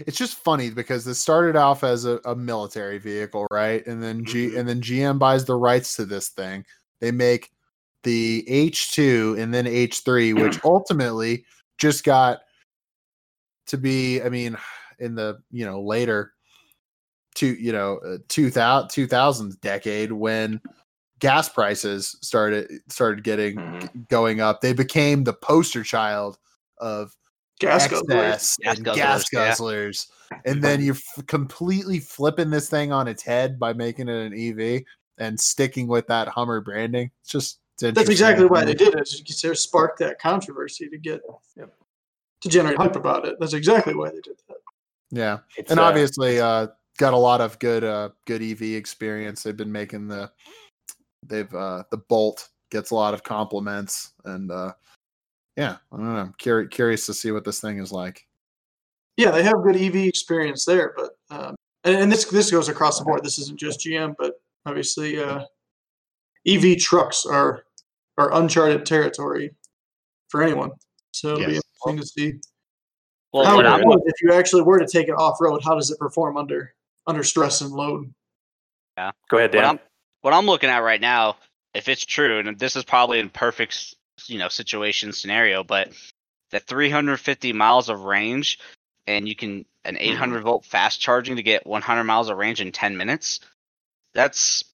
[0.01, 3.87] it's just funny because this started off as a, a military vehicle, right?
[3.87, 4.59] And then G Mhm.
[4.59, 6.65] and then GM buys the rights to this thing.
[7.01, 7.51] They make
[8.03, 11.45] the H2 and then H3, which ultimately
[11.79, 12.41] just got
[13.67, 14.57] to be, I mean,
[14.99, 16.33] in the you know later
[17.37, 20.61] to you know uh, 2000 2000s decade when
[21.19, 24.09] gas prices started started getting Mhm.
[24.09, 26.39] going up, they became the poster child
[26.79, 27.15] of
[27.59, 28.33] Gas guzzlers.
[28.35, 30.39] excess Gas and gas guzzlers, yeah.
[30.45, 34.35] and then you're f- completely flipping this thing on its head by making it an
[34.35, 34.83] EV
[35.19, 37.11] and sticking with that Hummer branding.
[37.23, 39.07] It's just it's That's exactly why they did it.
[39.07, 41.21] To spark that controversy to get
[41.57, 41.73] Yep.
[42.43, 43.37] to generate hype about it.
[43.41, 44.57] That's exactly why they did that.
[45.11, 49.43] Yeah, It's, and uh, obviously, uh, got a lot of good uh good EV experience.
[49.43, 50.31] They've been making the
[51.23, 54.73] they've uh the Bolt gets a lot of compliments and uh
[55.57, 56.21] yeah, I don't know.
[56.21, 58.27] I'm curious curious to see what this thing is like.
[59.17, 62.99] Yeah, they have good EV experience there, but um, and, and this this goes across
[62.99, 63.25] the board.
[63.25, 64.35] This isn't just GM, but
[64.67, 65.45] obviously uh,
[66.47, 67.65] EV trucks are
[68.19, 69.55] are uncharted territory
[70.29, 70.71] for anyone.
[71.13, 72.41] So it'll be interesting to see
[73.33, 75.63] Well, how what it I'm, would, if you actually were to take it off road.
[75.65, 76.75] How does it perform under
[77.07, 78.13] under stress and load?
[78.99, 79.71] Yeah, go ahead, what Dan.
[79.71, 79.79] I'm
[80.23, 81.37] what I'm looking at right now,
[81.73, 83.95] if it's true, and this is probably in perfect, s-
[84.27, 85.93] you know, situation scenario, but
[86.51, 88.59] the 350 miles of range,
[89.07, 90.13] and you can an mm-hmm.
[90.13, 93.41] 800 volt fast charging to get 100 miles of range in 10 minutes.
[94.15, 94.65] That's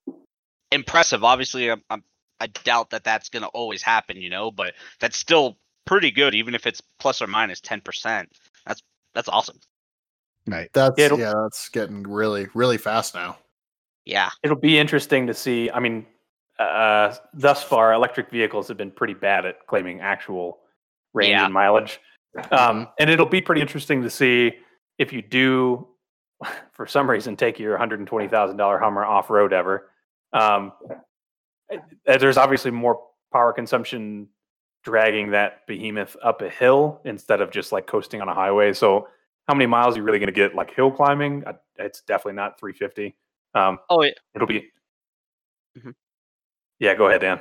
[0.71, 1.25] impressive.
[1.25, 2.05] Obviously, I'm, I'm,
[2.41, 6.35] I doubt that that's going to always happen, you know, but that's still pretty good,
[6.35, 8.27] even if it's plus or minus 10%.
[8.67, 8.83] That's
[9.15, 9.59] that's awesome.
[10.47, 10.71] Right.
[10.73, 13.39] That's It'll- yeah, that's getting really really fast now.
[14.05, 14.31] Yeah.
[14.43, 15.71] It'll be interesting to see.
[15.71, 16.07] I mean,
[16.63, 20.61] uh, thus far, electric vehicles have been pretty bad at claiming actual
[21.15, 21.45] range Yeah.
[21.45, 22.01] and mileage.
[22.51, 24.53] Um, and it'll be pretty interesting to see
[24.99, 25.87] if you do,
[26.73, 29.91] for some reason, take your $120,000 Hummer off road ever.
[30.33, 30.73] Um,
[31.71, 31.77] uh,
[32.19, 33.03] there's obviously more
[33.33, 34.29] power consumption
[34.85, 38.73] dragging that behemoth up a hill instead of just like coasting on a highway.
[38.73, 39.09] So,
[39.49, 41.45] how many miles are you really going to get like hill climbing?
[41.47, 43.15] Uh, It's definitely not 350.
[43.55, 44.11] Um, Oh, yeah.
[44.35, 44.71] it'll be.
[45.79, 45.95] Mhm.
[46.83, 47.39] Yeah, go ahead, Dan.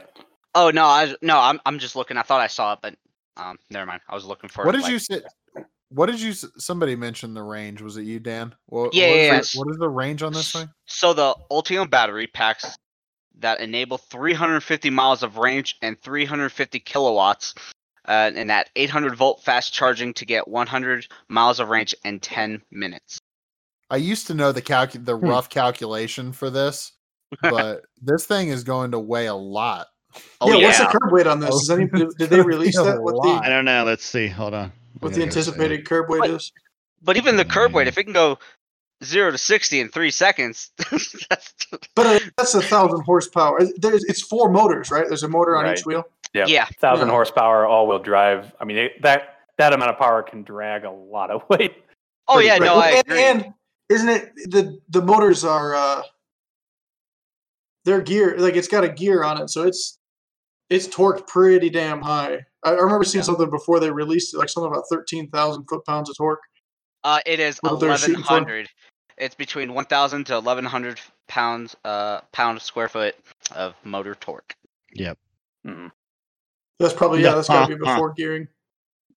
[0.54, 2.16] Oh no, I no, I'm I'm just looking.
[2.16, 2.94] I thought I saw it, but
[3.38, 4.02] um, never mind.
[4.08, 4.64] I was looking for.
[4.64, 5.22] What did like- you say?
[5.90, 6.32] What did you?
[6.34, 7.82] Somebody mentioned the range.
[7.82, 8.54] Was it you, Dan?
[8.68, 9.56] What, Yeah, what is yeah, the- yes.
[9.56, 10.70] What is the range on this thing?
[10.86, 12.78] So the Ultium battery packs
[13.40, 17.56] that enable 350 miles of range and 350 kilowatts,
[18.08, 22.62] uh, and that 800 volt fast charging to get 100 miles of range in 10
[22.70, 23.18] minutes.
[23.90, 25.26] I used to know the calcu- the Hmm.
[25.26, 26.92] rough calculation for this,
[27.42, 29.88] but this thing is going to weigh a lot.
[30.42, 31.56] Oh yeah, yeah, what's the curb weight on this?
[31.56, 33.02] Is any, it's did, did they release that?
[33.02, 33.84] What the I don't know.
[33.86, 34.28] Let's see.
[34.28, 34.72] Hold on.
[35.00, 35.52] what We the gotta go see.
[35.52, 36.52] anticipated curb weight is?
[37.02, 37.90] but even the curb weight, Mm.
[37.90, 38.38] if it can go
[39.04, 40.72] zero to 60 in three seconds,
[41.30, 41.56] that's,
[41.96, 43.60] But uh, that's a thousand horsepower.
[43.78, 45.06] There's it's four motors, right?
[45.08, 45.78] There's a motor on Right.
[45.80, 46.04] each wheel.
[46.34, 47.14] Yeah, yeah, thousand Yeah.
[47.14, 48.54] horsepower, all-wheel drive.
[48.60, 51.74] I mean, it, that that amount of power can drag a lot of weight.
[52.28, 52.66] Oh yeah, quick.
[52.68, 53.24] no, I and, agree.
[53.24, 53.54] and
[53.90, 56.02] isn't it the the motors are uh
[57.86, 59.98] they're gear like it's got a gear on it, so it's
[60.70, 62.40] it's torqued pretty damn high.
[62.64, 63.26] I, I remember seeing Yeah.
[63.26, 66.42] something before they released it, like something about thirteen thousand foot pounds of torque.
[67.04, 68.36] Uh, it is What they're shooting for?
[68.36, 68.70] 1100.
[69.18, 73.16] It's between 1,000 to 1,100 pounds, uh, pound square foot
[73.56, 74.56] of motor torque.
[74.96, 75.92] Mhm.
[76.80, 77.94] That's probably yeah, No, that's got to huh, be huh.
[77.96, 78.48] before gearing.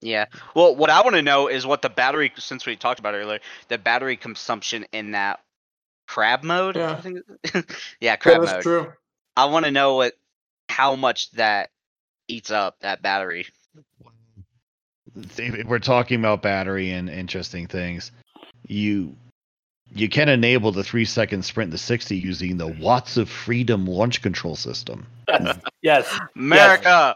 [0.00, 0.26] Yeah.
[0.54, 3.18] Well, what I want to know is what the battery, since we talked about it
[3.18, 5.40] earlier, the battery consumption in that
[6.06, 6.76] crab mode.
[6.76, 6.92] Yeah.
[6.92, 7.20] I think.
[7.54, 7.62] yeah,
[8.00, 8.62] Yeah, crab that's mode.
[8.62, 8.92] true.
[9.36, 10.14] I want to know what,
[10.68, 11.70] how much that
[12.28, 13.46] eats up that battery.
[15.14, 18.12] if we're talking about battery and interesting things,
[18.66, 19.16] you
[19.94, 24.22] you can enable the three second sprint to 60 using the Watts of Freedom launch
[24.22, 25.06] control system.
[25.82, 27.14] yes, America.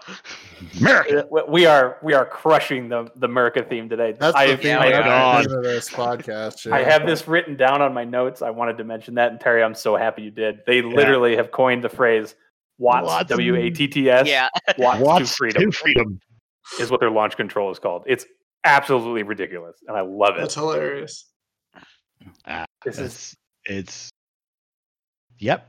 [0.81, 1.26] America!
[1.26, 4.14] uh, we are we are crushing the the America theme today.
[4.18, 6.72] That's I, the have- theme, yeah, I, my that's the of this podcast.
[6.72, 8.43] I have this written down on my notes.
[8.43, 10.61] I wanted to mention that, and Terry, I'm so happy you did.
[10.66, 12.35] They literally have coined the phrase
[12.79, 14.49] "Watts Watts- W A T T S." Yeah.
[14.79, 16.20] Watts, Watts to freedom to freedom.
[16.81, 18.05] is what their launch control is called.
[18.07, 18.24] It's
[18.64, 20.41] absolutely ridiculous, and I love it.
[20.41, 21.26] That's hilarious.
[22.47, 24.11] Ah, This is it's, it's
[25.39, 25.68] yep.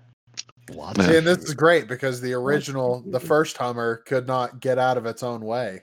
[0.72, 1.06] Watts Yeah.
[1.06, 4.78] See, of and this is great because the original, the first Hummer, could not get
[4.78, 5.82] out of its own way.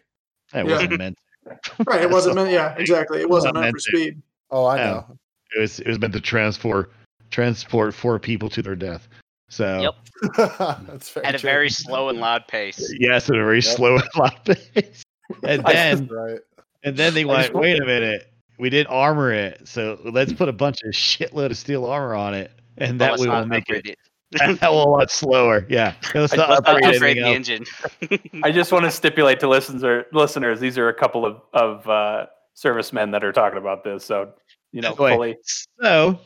[0.53, 0.73] That Yeah.
[0.73, 1.19] wasn't meant.
[1.87, 2.03] Right.
[2.03, 2.51] It wasn't meant.
[2.51, 3.21] Yeah, exactly.
[3.21, 3.97] It wasn't meant meant for to.
[3.97, 4.23] speed.
[4.51, 4.85] Oh, I Yeah.
[4.91, 5.19] know.
[5.57, 6.93] It was it was meant to transport
[7.31, 9.09] transport four people to their death.
[9.49, 9.95] So Yep.
[10.87, 11.51] That's very At a true.
[11.51, 12.93] very slow and loud pace.
[12.99, 13.77] yes, at a very Yep.
[13.77, 15.03] slow and loud pace.
[15.43, 16.41] And then right.
[16.85, 20.53] and then they went, wait a minute, we didn't armor it, so let's put a
[20.53, 23.99] bunch of shitload of steel armor on it, and that we'll make it it.
[24.41, 25.67] a hell of a lot slower.
[25.69, 27.37] Yeah, let's I- not upgrade upgrade the else.
[27.37, 27.65] engine.
[28.43, 32.27] I just want to stipulate to listeners, listeners, these are a couple of of uh,
[32.55, 34.33] servicemen that are talking about this, so
[34.73, 35.37] you know, Wait, fully.
[35.83, 36.19] So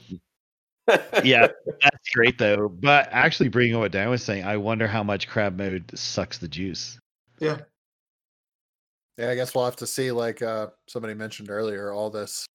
[1.24, 1.48] yeah,
[1.82, 2.68] that's great though.
[2.68, 6.48] But actually, bringing what Dan was saying, I wonder how much crab mode sucks the
[6.48, 6.98] juice.
[7.38, 7.58] Yeah,
[9.18, 10.12] I guess we'll have to see.
[10.12, 12.46] Like uh, somebody mentioned earlier, all this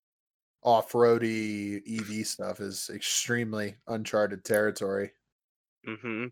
[0.63, 5.11] off-roady EV stuff is extremely uncharted territory.
[5.87, 6.25] Mm-hmm.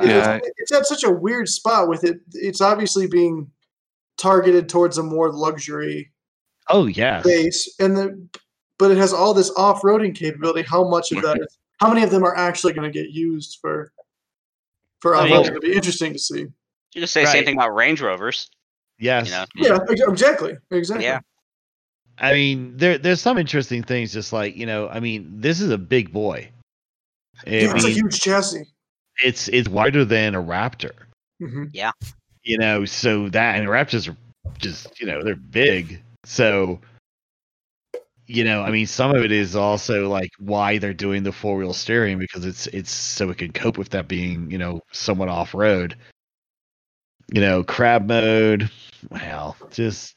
[0.00, 0.36] Yeah.
[0.36, 2.20] It's, it's at such a weird spot with it.
[2.34, 3.50] It's obviously being
[4.16, 6.12] targeted towards a more luxury
[6.68, 7.20] Oh yeah.
[7.22, 8.28] base, and the
[8.78, 10.62] but it has all this off-roading capability.
[10.62, 11.58] How much of that is?
[11.80, 13.92] How many of them are actually going to get used for
[15.00, 15.46] for I mean- off-roading?
[15.48, 16.46] It'll be interesting to see.
[16.94, 18.50] You just say the same thing about Range Rovers.
[18.98, 19.46] Yes.
[19.54, 19.84] You know.
[19.90, 21.04] Yeah, exactly, exactly.
[21.06, 21.20] Yeah.
[22.18, 24.12] I mean, there there's some interesting things.
[24.12, 26.50] Just like you know, I mean, this is a big boy.
[27.46, 28.64] I Yeah, it's a huge chassis.
[29.24, 30.92] it's it's wider than a Raptor.
[31.40, 31.64] hmm
[32.44, 34.16] You know, so that and Raptors are
[34.58, 36.02] just you know they're big.
[36.24, 36.80] So
[38.26, 41.56] you know, I mean, some of it is also like why they're doing the four
[41.56, 45.28] wheel steering because it's it's so it can cope with that being you know somewhat
[45.28, 45.96] off road.
[47.32, 48.70] You know, crab mode.
[49.10, 50.14] Well, just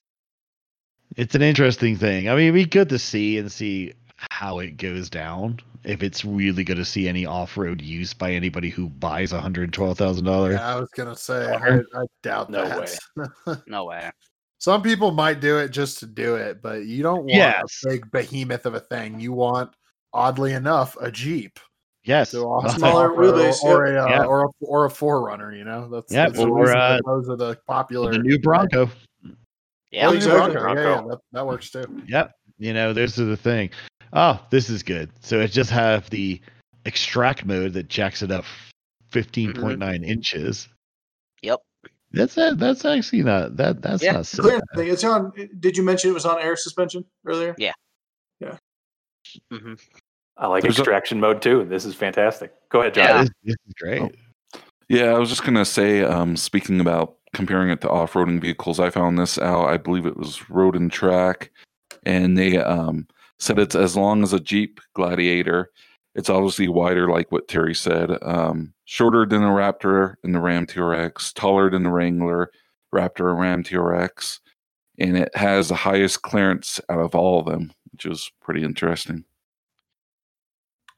[1.15, 2.27] it's an interesting thing.
[2.29, 5.59] I mean, it'd be good to see and see how it goes down.
[5.83, 9.39] If it's really going to see any off road use by anybody who buys a
[9.39, 10.55] hundred twelve thousand dollars.
[10.55, 13.61] Yeah, I was gonna say, I, I doubt No that.
[13.67, 14.09] No way.
[14.57, 17.83] Some people might do it just to do it, but you don't want Yes.
[17.85, 19.19] a big behemoth of a thing.
[19.19, 19.71] You want,
[20.11, 21.59] oddly enough, a Jeep.
[22.05, 24.25] Yes, So off- Smaller wheelbase, or, a, uh, Yeah.
[24.25, 25.57] or a or a 4Runner.
[25.57, 28.11] You know, that's, Yeah, that's or, uh, those are the popular.
[28.11, 28.89] the new Bronco.
[29.91, 30.07] Yeah.
[30.07, 30.53] Oh, new Exactly.
[30.53, 30.73] Bronco.
[30.81, 32.03] Yeah, yeah, that, that works too.
[32.07, 32.31] Yep.
[32.59, 33.71] You know, this is the thing.
[34.13, 35.09] Oh, this is good.
[35.21, 36.39] So it just have the
[36.85, 38.45] extract mode that jacks it up
[39.11, 40.67] 15.9 inches.
[41.41, 41.59] Yep.
[42.11, 42.57] That's it.
[42.59, 43.81] That's actually not that.
[43.81, 44.77] That's Yeah, not so Clear bad.
[44.77, 44.87] thing.
[44.89, 45.33] It's on.
[45.59, 47.55] Did you mention it was on air suspension earlier?
[47.57, 47.73] Yeah.
[48.39, 48.57] Yeah.
[49.51, 49.73] Mm hmm
[50.37, 51.65] I like There's a- extraction mode too.
[51.65, 52.53] This is fantastic.
[52.69, 53.05] Go ahead, John.
[53.07, 53.21] Yeah.
[53.21, 54.01] This, this is great.
[54.01, 54.11] Oh.
[54.89, 58.89] Yeah, I was just gonna say, um, speaking about comparing it to off-roading vehicles, I
[58.89, 59.67] found this out.
[59.67, 61.51] I believe it was Road and Track,
[62.03, 63.07] and they um,
[63.39, 65.71] said it's as long as a Jeep Gladiator.
[66.13, 68.11] It's obviously wider, like what Terry said.
[68.21, 72.51] Um, shorter than the Raptor and the Ram TRX, taller than the Wrangler,
[72.93, 74.39] Raptor and Ram TRX,
[74.99, 79.25] and it has the highest clearance out of all of them, which is pretty interesting.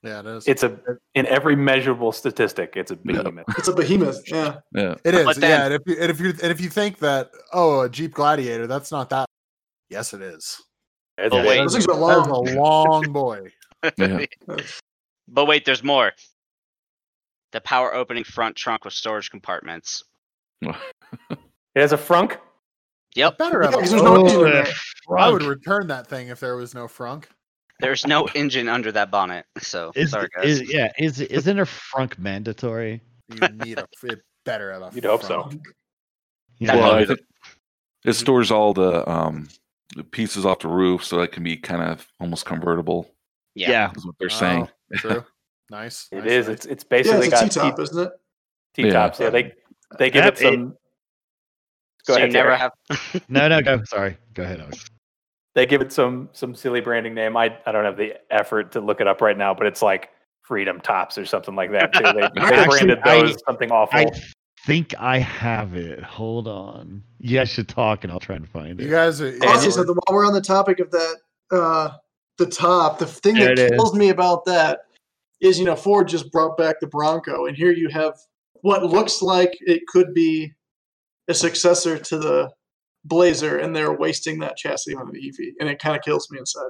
[0.04, 0.48] Yeah, it is.
[0.48, 0.78] It's a
[1.16, 2.74] in every measurable statistic.
[2.76, 3.45] It's a behemoth.
[3.58, 4.22] It's a behemoth.
[4.28, 4.58] Yeah.
[4.74, 5.66] Yeah, It is, then- yeah.
[5.66, 8.68] And if, you, and if you and if you think that oh a Jeep Gladiator,
[8.68, 9.26] that's not that.
[9.89, 10.62] Yes, it is.
[11.18, 11.58] It's Oh, a- wait.
[11.58, 12.50] Those things are That is long.
[12.50, 13.52] a long boy.
[13.98, 14.26] yeah.
[15.28, 16.12] But wait, there's more.
[17.54, 20.04] The power opening front trunk with storage compartments.
[20.62, 20.76] It
[21.76, 22.38] has a frunk.
[23.16, 23.38] Yep.
[23.39, 24.74] Better Yeah, have 'cause there's no Oh, engine in the there.
[25.18, 27.26] I would return that thing if there was no frunk.
[27.80, 29.46] There's no engine under that bonnet.
[29.60, 30.46] So Is, sorry guys.
[30.62, 33.02] is yeah is isn't a frunk mandatory?
[33.30, 34.96] You need a it better have a.
[34.96, 35.44] You'd hope so.
[35.44, 35.66] frunk.
[36.60, 37.20] You That know, Well, might I think
[38.06, 39.48] it stores all the um
[39.96, 43.10] the pieces off the roof, so that can be kind of almost convertible.
[43.56, 43.70] yeah.
[43.72, 43.92] yeah.
[43.96, 44.68] Is what they're saying.
[44.94, 45.26] Oh, True.
[45.70, 46.08] Nice.
[46.14, 46.48] It nice, is.
[46.48, 46.56] nice.
[46.56, 48.12] It's it's Yeah, basically it's a got T top, T isn't it?
[48.74, 49.20] T tops.
[49.20, 49.30] Yeah.
[49.32, 49.54] they
[50.00, 50.70] they give That it some.
[50.70, 52.58] Go so ahead, you never Terry.
[52.60, 52.72] have
[53.30, 53.84] No, no, go.
[53.84, 54.62] Sorry, go ahead.
[54.62, 54.86] Alex.
[55.58, 57.36] They give it some some silly branding name.
[57.36, 60.12] I I don't have the effort to look it up right now, but it's like
[60.43, 62.03] Freedom Tops or something like that too.
[62.03, 63.99] They, they Actually, branded I- those something awful.
[63.99, 64.12] I
[64.68, 66.03] think I have it.
[66.03, 67.01] Hold on.
[67.18, 68.84] You guys should talk, and I'll try and find it.
[68.84, 69.30] You guys are.
[69.41, 71.16] I'll yeah, say something while we're on the topic of that.
[71.49, 71.89] Uh,
[72.38, 73.78] the top, the thing There that it is.
[73.80, 74.82] kills me about that
[75.41, 78.14] is, you know, Ford just brought back the Bronco, and here you have
[78.62, 80.53] what looks like it could be
[81.28, 82.51] a successor to the
[83.06, 86.39] Blazer, and they're wasting that chassis on an EV, and it kind of kills me
[86.39, 86.70] inside.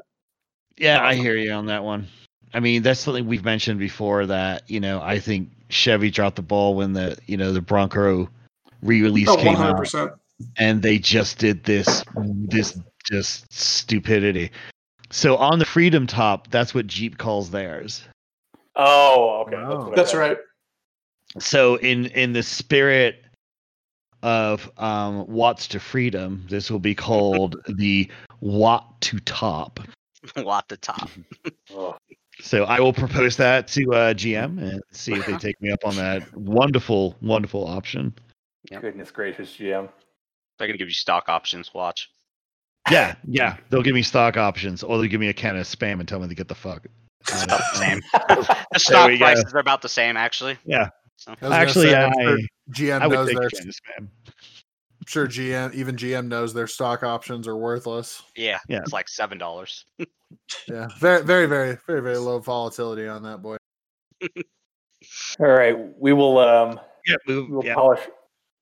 [0.78, 2.08] Yeah, I hear you on that one.
[2.54, 4.26] I mean, that's something we've mentioned before.
[4.26, 8.30] That you know, I think Chevy dropped the ball when the you know the Bronco
[8.84, 10.20] re-release Oh, came 100 out,
[10.58, 14.52] and they just did this this just stupidity.
[15.10, 18.04] So on the Freedom Top, that's what Jeep calls theirs.
[18.76, 19.56] oh, okay.
[19.56, 19.90] Oh.
[19.90, 20.38] what I right.
[21.40, 23.24] So in in the spirit
[24.24, 28.10] of um, watts to freedom, this will be called the
[28.40, 29.80] watt to top.
[30.36, 31.10] lot to top.
[32.40, 35.80] So I will propose that to uh, GM and see if they take me up
[35.84, 38.14] on that wonderful, wonderful option.
[38.70, 38.82] Yep.
[38.82, 39.90] goodness gracious, GM.
[40.60, 41.74] They're gonna give you stock options.
[41.74, 42.12] Watch.
[42.92, 43.58] Yeah, yeah.
[43.72, 46.20] They'll give me stock options, or they'll give me a can of spam and tell
[46.20, 46.86] me to get the fuck.
[47.22, 48.02] It's out about of the same.
[48.72, 49.26] The stock we go.
[49.26, 50.60] prices are about the same, actually.
[50.64, 50.90] Yeah.
[51.16, 52.38] So I Actually, say, I'm I, sure
[52.72, 53.48] GM I knows their.
[53.48, 54.08] a can of spam.
[54.28, 58.24] I'm sure GM, even GM knows their stock options are worthless.
[58.36, 58.80] yeah, Yeah.
[58.80, 59.86] it's like seven dollars.
[60.68, 63.56] Yeah, very, very, very, very, very low volatility on that boy.
[65.40, 67.50] All right, we will um Yeah, move.
[67.50, 67.76] we will Yeah.
[67.76, 68.02] polish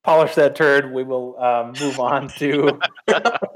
[0.04, 0.92] polish that turd.
[0.92, 2.78] We will um, move on to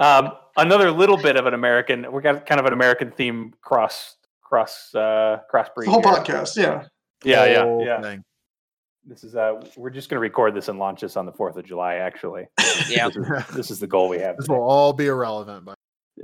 [0.01, 2.11] um, another little bit of an American.
[2.11, 5.85] We got kind of an American theme cross cross uh, crossbreed.
[5.85, 6.13] The whole here.
[6.13, 6.85] podcast, yeah.
[7.23, 8.03] Yeah, yeah, yeah.
[8.03, 8.25] thing.
[9.07, 11.57] This is uh, we're just going to record this and launch this on the Fourth
[11.57, 11.97] of July.
[11.97, 12.47] Actually,
[12.89, 13.09] Yeah.
[13.09, 14.37] this is, this is the goal we have.
[14.37, 14.59] This today.
[14.59, 15.75] will all be irrelevant, but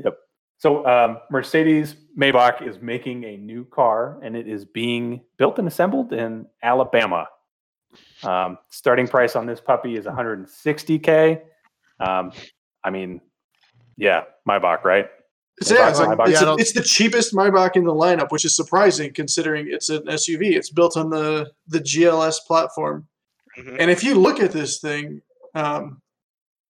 [0.05, 0.19] Yep.
[0.59, 5.69] So um, Mercedes Maybach is making a new car, and it is being built and
[5.69, 7.29] assembled in Alabama.
[8.23, 11.41] Um, starting price on this puppy is 160k.
[12.01, 12.33] Um,
[12.85, 13.21] I mean,
[13.97, 15.09] yeah, Maybach, right?
[15.59, 17.95] It's, yeah, it's, like, it's, Yeah, I a- don't- it's the cheapest Maybach in the
[17.95, 20.55] lineup, which is surprising considering it's an SUV.
[20.55, 23.07] It's built on the the GLS platform,
[23.59, 23.77] Mhm.
[23.81, 25.23] and if you look at this thing,
[25.55, 26.03] um,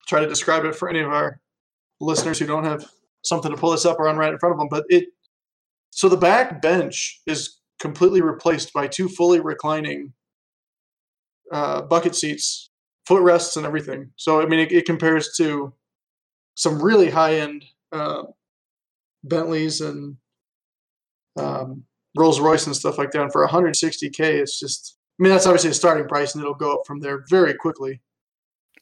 [0.06, 1.40] try to describe it for any of our
[2.00, 2.88] listeners who don't have
[3.22, 4.68] something to pull this up or on right in front of them.
[4.70, 5.08] But it
[5.90, 10.12] so the back bench is completely replaced by two fully reclining
[11.52, 12.70] uh, bucket seats,
[13.06, 14.12] footrests, and everything.
[14.16, 15.72] So I mean, it, it compares to
[16.54, 18.24] some really high end uh,
[19.28, 20.16] Bentleys and
[21.36, 21.84] um,
[22.16, 23.22] Rolls Royce and stuff like that.
[23.22, 26.74] And for 160k, it's just I mean that's obviously a starting price, and it'll go
[26.74, 28.00] up from there very quickly.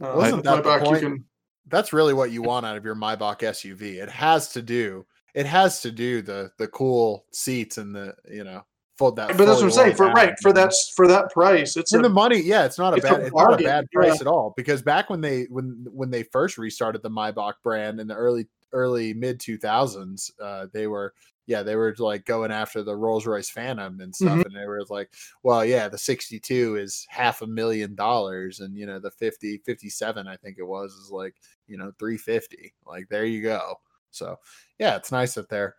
[0.00, 1.00] Uh, Wasn't that the Maybach, you point?
[1.00, 1.24] can-
[1.68, 4.02] that's really what you want out of your Maybach SUV.
[4.02, 5.06] It has to do.
[5.34, 8.64] It has to do the the cool seats and the you know
[8.98, 9.28] fold that.
[9.36, 9.96] but that's what I'm saying.
[9.96, 12.96] For right for that for that price, it's a, the money, yeah, it's not a
[12.96, 14.20] it's a bad, it's not a bad price yeah.
[14.20, 14.54] at all.
[14.56, 18.46] Because back when they when when they first restarted the Maybach brand in the early
[18.72, 21.14] early mid two thousands, uh, they were
[21.46, 24.46] yeah they were like going after the Rolls Royce Phantom and stuff, Mhm.
[24.46, 25.12] and they were like,
[25.42, 29.58] well, yeah, the sixty two is half a million dollars, and you know the 50
[29.64, 31.34] 57 I think it was is like
[31.66, 32.74] you know three fifty.
[32.86, 33.76] Like there you go.
[34.10, 34.38] So
[34.78, 35.76] yeah, it's nice that they're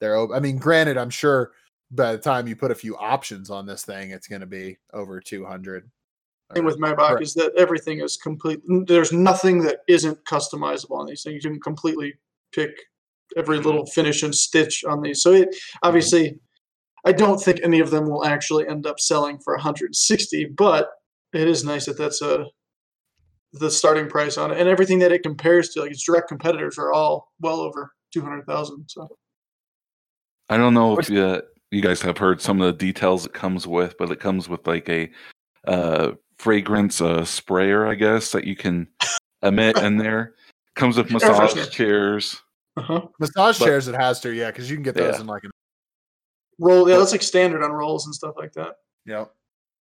[0.00, 0.32] they're.
[0.32, 1.52] I mean, granted, I'm sure
[1.90, 4.78] by the time you put a few options on this thing, it's going to be
[4.94, 5.90] over 200.
[6.54, 7.22] Thing with Maybach Correct.
[7.22, 8.60] is that everything is complete.
[8.86, 11.44] There's nothing that isn't customizable on these things.
[11.44, 12.14] You can completely
[12.52, 12.70] pick
[13.36, 13.66] every mm-hmm.
[13.66, 15.22] little finish and stitch on these.
[15.22, 15.78] So it mm-hmm.
[15.88, 16.38] obviously,
[17.04, 20.90] I don't think any of them will actually end up selling for 160, but
[21.32, 22.46] it is nice that that's a
[23.54, 26.78] the starting price on it, and everything that it compares to, like its direct competitors,
[26.78, 28.86] are all well over 200,000.
[28.88, 29.08] So
[30.48, 31.40] I don't know if you, uh,
[31.70, 34.66] you guys have heard some of the details it comes with, but it comes with
[34.66, 35.10] like a
[35.66, 36.12] uh,
[36.42, 38.88] fragrance uh, sprayer, I guess, that you can
[39.42, 40.34] emit in there.
[40.74, 41.70] Comes with massage freshener.
[41.70, 42.42] chairs.
[42.76, 43.02] uh-huh.
[43.20, 45.20] Massage But- chairs it has to, yeah, because you can get those Yeah.
[45.20, 45.50] in like an
[46.58, 48.76] roll, yeah, that's like standard on rolls and stuff like that.
[49.06, 49.26] yeah.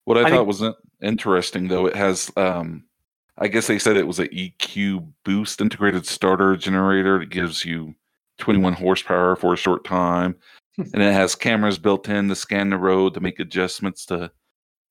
[0.04, 2.84] What I, I thought think- was in- interesting, though, it has, um,
[3.36, 7.94] I guess they said it was a EQ boost integrated starter generator that gives you
[8.38, 10.34] 21 horsepower for a short time.
[10.78, 14.30] and it has cameras built in to scan the road to make adjustments to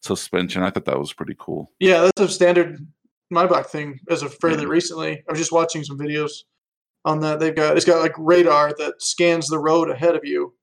[0.01, 0.63] suspension.
[0.63, 1.71] I thought that was pretty cool.
[1.79, 2.85] Yeah, that's a standard
[3.29, 5.11] my Maybach thing as of fairly recently.
[5.27, 6.31] I was just watching some videos
[7.03, 7.39] on that.
[7.39, 10.53] They've got it's got like radar that scans the road ahead of you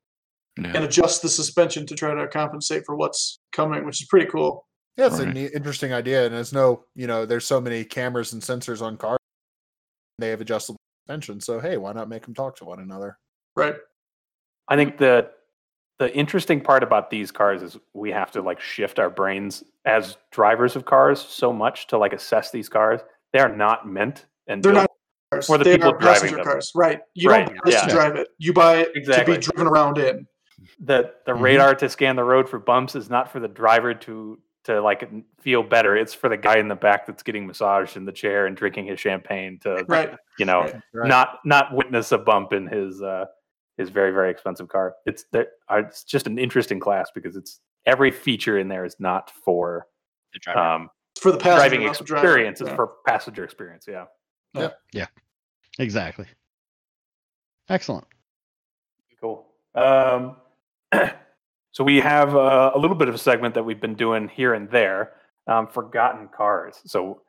[0.59, 0.73] Yeah.
[0.75, 4.67] and adjusts the suspension to try to compensate for what's coming, which is pretty cool.
[4.97, 5.35] Yeah, it's a Right.
[5.35, 8.97] neat, interesting idea, and there's no, you know, there's so many cameras and sensors on
[8.97, 9.19] cars.
[10.19, 13.19] They have adjustable suspension, so hey, why not make them talk to one another?
[13.57, 13.75] Right.
[14.69, 15.31] I think the
[15.99, 20.17] the interesting part about these cars is we have to like shift our brains as
[20.33, 23.01] drivers of cars so much to like assess these cars.
[23.33, 24.91] They are not meant and They're not
[25.31, 25.47] cars.
[25.47, 26.45] For the they people are driving passenger them.
[26.45, 26.73] cars.
[26.75, 27.01] Right.
[27.15, 27.87] You Right, don't buy this yeah.
[27.87, 28.29] to drive it.
[28.39, 29.35] You buy it Exactly.
[29.35, 30.27] to be driven around in.
[30.81, 31.41] the the Mhm.
[31.41, 35.07] radar to scan the road for bumps is not for the driver to to like
[35.43, 35.95] feel better.
[35.95, 38.87] It's for the guy in the back that's getting massaged in the chair and drinking
[38.87, 40.15] his champagne to Right.
[40.39, 40.75] you know Right.
[40.95, 41.09] Right.
[41.09, 43.27] not not witness a bump in his uh
[43.77, 44.95] his very very expensive car.
[45.07, 45.49] It's there.
[45.71, 49.87] uh, It's just an interesting class because it's every feature in there is not for
[50.33, 50.59] The driver.
[50.61, 52.27] um It's for the passenger, driving not driver.
[52.27, 52.61] experience.
[52.61, 52.77] It's Yeah.
[52.77, 53.87] for passenger experience.
[53.89, 54.05] Yeah.
[54.55, 54.71] Yeah.
[54.93, 55.07] Yeah.
[55.79, 56.27] Exactly.
[57.69, 58.07] Excellent.
[59.21, 59.47] Cool.
[59.75, 60.37] Um,
[61.73, 64.55] so we have uh, a little bit of a segment that we've been doing here
[64.55, 65.15] and there,
[65.47, 66.81] um, forgotten cars.
[66.87, 67.23] So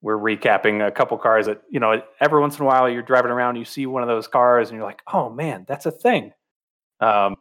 [0.00, 3.30] we're recapping a couple cars that you know every once in a while you're driving
[3.30, 6.32] around, you see one of those cars, and you're like, oh man, that's a thing.
[7.00, 7.36] Um,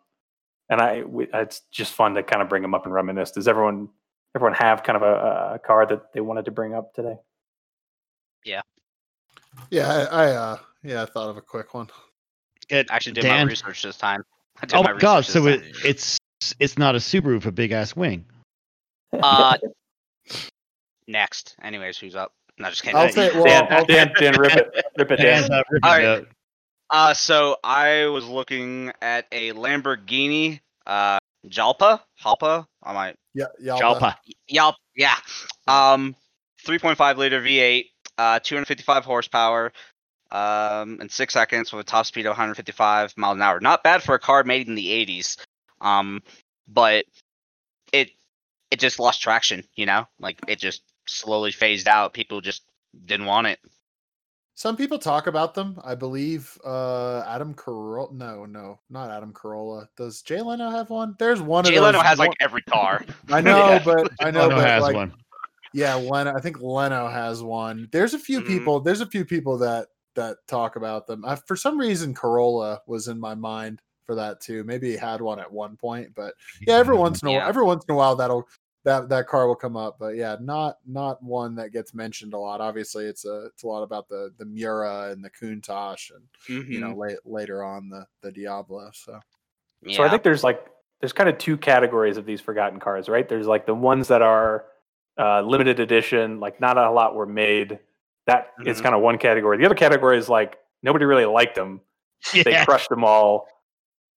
[0.70, 3.32] and I, we, it's just fun to kind of bring them up and reminisce.
[3.32, 3.89] Does everyone
[4.36, 7.16] everyone have kind of a, a car that they wanted to bring up today?
[9.70, 11.89] Yeah, I, I uh, yeah, I thought of a quick one.
[12.70, 14.24] It, I actually did Dan- my research this time.
[14.62, 15.26] I did Oh my my god!
[15.26, 16.18] So it, it's
[16.60, 18.26] it's not a Subaru with a big ass wing.
[19.14, 19.58] Uh,
[21.08, 21.55] next.
[21.62, 22.34] Anyways, who's up?
[22.60, 22.97] No, just kidding.
[22.97, 25.43] I'll say, well, Dan, I'll- Dan, Dan, rip it, rip it, Dan.
[25.43, 26.05] And, uh, ripping All it right.
[26.05, 26.26] up.
[26.89, 32.66] Uh, so I was looking at a Lamborghini, uh, Jalpa, Jalpa.
[32.82, 34.16] I might yeah, yeah, Jalpa.
[34.47, 35.16] Yelp, yeah.
[35.68, 36.16] Um,
[36.66, 37.86] 3.5 liter V8,
[38.18, 39.72] uh, 255 horsepower,
[40.32, 43.60] um, in six seconds with a top speed of 155 miles an hour.
[43.60, 45.38] Not bad for a car made in the 80s.
[45.82, 46.24] Um,
[46.68, 47.05] but
[47.93, 48.12] it
[48.72, 49.64] it just lost traction.
[49.76, 52.14] You know, like it just slowly phased out.
[52.14, 52.64] People just
[53.05, 53.60] didn't want it.
[54.55, 55.80] Some people talk about them.
[55.84, 58.12] I believe uh Adam Carolla.
[58.12, 59.88] No, no, not Adam Carolla.
[59.95, 61.16] Does Jay Leno have one?
[61.20, 61.93] There's one Jay of those.
[61.93, 63.05] Leno has like every car.
[63.30, 63.84] I know, Yeah.
[63.86, 65.14] but I know, Leno but has like, one.
[65.74, 66.34] Yeah, Leno.
[66.36, 67.88] I think Leno has one.
[67.91, 68.47] There's a few Mhm.
[68.47, 68.80] people.
[68.80, 71.24] There's a few people that that talk about them.
[71.24, 74.64] I, for some reason, Carolla was in my mind for that too.
[74.64, 76.34] Maybe he had one at one point, but
[76.66, 78.47] yeah, every once in a while, every once in a while that'll
[78.88, 79.98] that that car will come up.
[80.00, 82.62] But yeah, not not one that gets mentioned a lot.
[82.62, 86.24] Obviously, it's a it's a lot about the the Miura and the Countach and
[86.70, 86.98] you know Mhm.
[86.98, 88.90] late, later on the the Diablo.
[88.94, 89.20] So
[89.82, 89.98] yeah.
[89.98, 90.66] So I think there's like
[91.02, 93.28] there's kind of two categories of these forgotten cars, right?
[93.28, 94.66] There's like the ones that are
[95.20, 97.80] uh, limited edition, like not a lot were made.
[98.26, 98.84] That is Mhm.
[98.84, 99.58] kind of one category.
[99.58, 101.82] The other category is like nobody really liked them.
[102.46, 103.48] They crushed them all.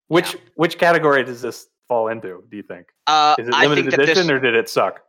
[0.10, 2.44] Which which category does this fall into?
[2.50, 2.88] Do you think?
[3.08, 5.02] Uh, Is it I limited think edition this, or did it suck?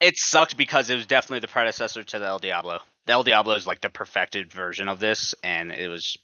[0.00, 2.80] it sucked because it was definitely the predecessor to the El Diablo.
[3.06, 6.16] The El Diablo is like the perfected version of this, and it was,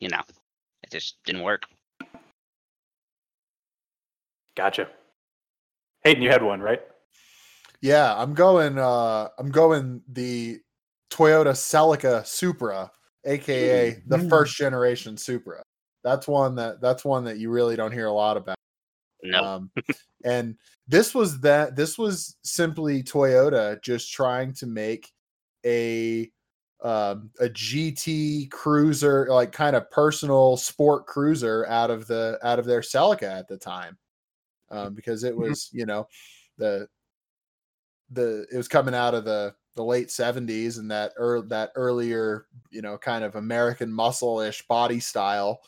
[0.00, 0.20] you know,
[0.82, 1.62] it just didn't work.
[4.56, 4.88] Gotcha.
[6.04, 6.82] Hayden, you had one, right?
[7.80, 8.78] yeah, I'm going.
[8.78, 10.58] uh I'm going the
[11.10, 12.90] Toyota Celica Supra,
[13.24, 15.62] aka the first generation Supra.
[16.04, 18.57] That's one that that's one that you really don't hear a lot about.
[19.22, 19.70] No, Um,
[20.24, 20.56] and
[20.86, 25.12] this was that this was simply Toyota just trying to make
[25.64, 26.30] a
[26.82, 32.66] um, a GT cruiser, like kind of personal sport cruiser out of the out of
[32.66, 33.98] their Celica at the time.
[34.70, 36.06] um, because it was you know
[36.58, 36.88] the
[38.10, 42.46] the it was coming out of the the late 70s and that er, that earlier
[42.70, 45.60] you know kind of American muscle-ish body style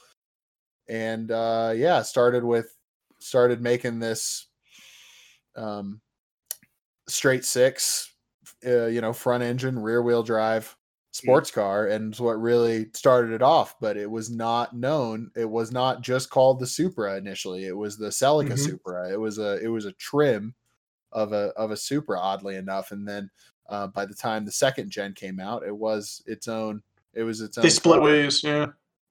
[0.88, 2.76] and uh yeah started with
[3.20, 4.46] started making this
[5.56, 6.00] um
[7.08, 8.14] straight six
[8.66, 10.76] uh, you know front engine rear wheel drive
[11.12, 15.72] sports car and what really started it off but it was not known it was
[15.72, 18.58] not just called the supra initially it was the celica Mhm.
[18.58, 20.54] supra it was a it was a trim
[21.10, 23.28] of a of a supra oddly enough and then
[23.68, 26.80] uh, by the time the second gen came out it was its own
[27.12, 28.04] it was its own They split car.
[28.04, 28.44] ways.
[28.44, 28.66] Yeah,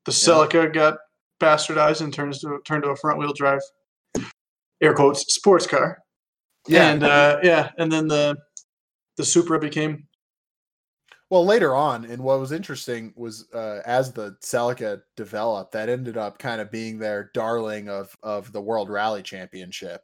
[0.05, 0.99] the Celica got
[1.41, 3.62] bastardized and turns to turned to a front wheel drive,
[4.82, 6.00] air quotes, sports car.
[6.68, 8.38] yeah and uh, yeah, and then the
[9.18, 10.08] the Supra became
[11.30, 16.18] Well, later on, and what was interesting was uh, as the Celica developed, that ended
[16.18, 20.02] up kind of being their darling of of the World Rally Championship,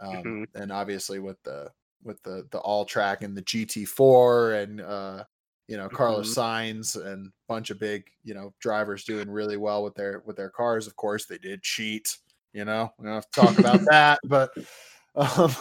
[0.00, 0.46] um, Mhm.
[0.54, 5.24] and obviously with the with the the All-Trac and the GT4 and uh,
[5.68, 9.84] you know Carlos Sainz and a bunch of big you know drivers doing really well
[9.84, 10.86] with their with their cars.
[10.86, 12.16] Of course, they did cheat.
[12.54, 14.50] You know, we don't have to talk about that, but
[15.16, 15.54] um,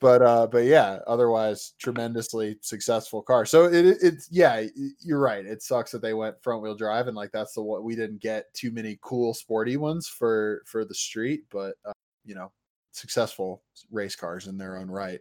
[0.00, 4.64] but uh but yeah otherwise tremendously successful car so it it- it's yeah
[5.00, 7.84] you're right it sucks that they went front wheel drive and like that's the what
[7.84, 11.92] we didn't get too many cool sporty ones for for the street but uh,
[12.24, 12.50] you know
[12.92, 15.20] successful race cars in their own right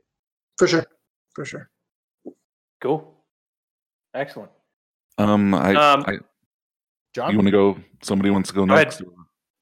[0.58, 0.86] for sure,
[1.36, 1.70] for sure.
[2.82, 3.14] Cool.
[4.16, 4.52] Excellent.
[5.20, 6.18] Um, I, Um, I
[7.14, 7.78] john you want to go?
[8.02, 8.98] Somebody wants to go Go ahead.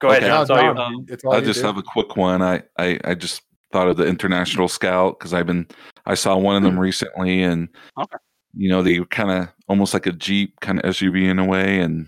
[0.00, 0.28] Go ahead, Okay.
[0.28, 0.36] John.
[0.38, 0.74] No, It's all you.
[0.74, 1.66] John, Um, it's all I just do.
[1.66, 2.42] have a quick one.
[2.42, 3.42] I, I, I just
[3.72, 5.66] thought of the International Scout because I've been
[6.06, 7.68] I saw one of them recently, and
[7.98, 8.16] Okay.
[8.54, 11.44] you know they were kind of almost like a Jeep kind of SUV in a
[11.44, 12.06] way, and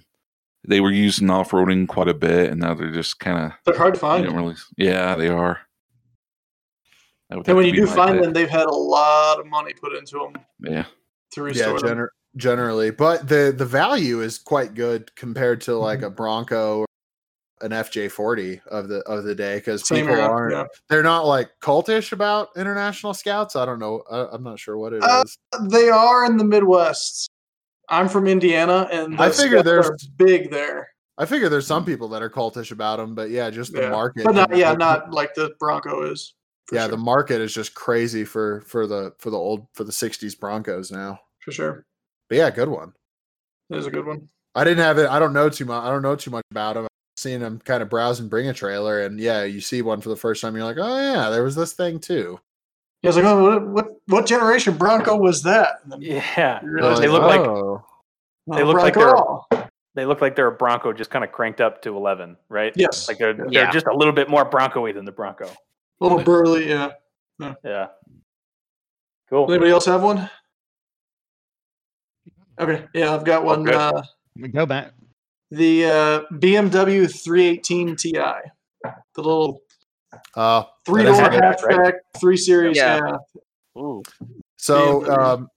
[0.67, 3.53] they were used in off roading quite a bit, and now they're just kind of
[3.65, 4.31] They're hard to find.
[4.33, 4.55] really.
[4.77, 5.61] Yeah, they are.
[7.31, 8.23] And when you do find pick.
[8.23, 10.85] them, they've had a lot of money put into them yeah,
[11.33, 12.09] to yeah restore them.
[12.37, 16.87] generally but the the value is quite good compared to like a bronco or
[17.63, 20.65] an FJ40 of the of the day because people era, aren't yeah.
[20.89, 23.57] they're not like cultish about international scouts.
[23.57, 24.03] I don't know.
[24.11, 25.39] I, I'm not sure what it is.
[25.53, 27.31] Uh, They are in the Midwest.
[27.89, 30.89] I'm from Indiana, and I figure there's- big there,
[31.19, 33.91] I figure there's some people that are cultish about them, but yeah, just the yeah.
[33.91, 34.25] market.
[34.25, 36.35] but not yeah, like, not like the Bronco is.
[36.71, 39.91] yeah, sure, the market is just crazy for for the for the old for the
[39.93, 41.19] '60s Broncos now.
[41.41, 41.85] for sure.
[42.29, 42.93] But yeah, good one.
[43.69, 44.29] That is a good one.
[44.55, 45.09] I didn't have it.
[45.09, 45.83] I don't know too much.
[45.83, 46.87] I don't know too much about them.
[47.19, 50.09] Seeing them kind of browse and bring a trailer, and yeah, you see one for
[50.09, 50.55] the first time.
[50.55, 52.39] You're like, oh yeah, there was this thing too.
[53.03, 56.61] He was like, "Oh, what, what what generation Bronco was that?" Yeah.
[56.63, 57.85] you realize, They look like oh.
[58.47, 61.61] they oh, look like they're- they look like they're a Bronco just kind of cranked
[61.61, 62.73] up to eleven, right?
[62.77, 65.47] yes, Like they're they're just a little bit more Bronco-y than the Bronco.
[65.47, 66.69] a little burly.
[66.69, 66.93] Yeah.
[67.65, 67.87] Yeah.
[69.29, 69.51] Cool.
[69.51, 70.31] Anybody else have one?
[72.61, 73.65] Okay, yeah, I've got one.
[73.65, 73.75] good.
[73.75, 74.03] Uh,
[74.53, 74.93] Go back.
[75.51, 79.61] The uh, BMW 318 Ti, the little
[80.35, 81.95] Uh, three door hatchback, hatchback, right?
[82.19, 82.77] three series.
[82.77, 83.01] Yeah.
[83.75, 84.01] Yeah,
[84.57, 85.49] So, um,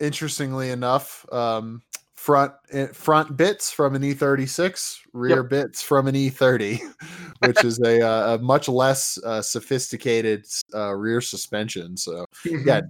[0.00, 1.82] interestingly enough, um,
[2.14, 6.80] front eh, front bits from an E36, rear bits from an E30,
[7.46, 11.96] which is a, uh, a much less uh, sophisticated uh, rear suspension.
[11.96, 12.82] So, yeah,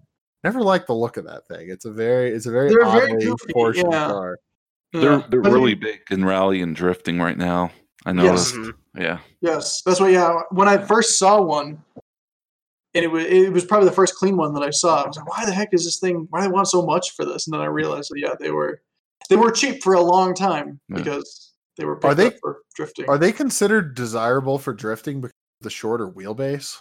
[0.45, 1.69] never liked the look of that thing.
[1.71, 4.07] It's a very it's a very They're very oddly goofy, proportioned yeah.
[4.07, 4.39] car.
[4.93, 7.71] They're they're But really it- big in rally and drifting right now.
[8.05, 8.17] I Yes.
[8.53, 8.55] noticed.
[8.55, 8.73] Mhm.
[8.99, 10.11] Yeah, Yes, that's what.
[10.13, 11.83] Yeah, when I first saw one,
[12.95, 15.03] and it was it was probably the first clean one that I saw.
[15.03, 16.27] I was like, "Why the heck is this thing?
[16.31, 18.51] Why do they want so much for this?" And then I realized that yeah, they
[18.51, 18.83] were
[19.31, 20.97] they were cheap for a long time Yeah.
[20.99, 23.09] because they were Are they- up for drifting.
[23.09, 26.77] Are they considered desirable for drifting because of the shorter wheelbase?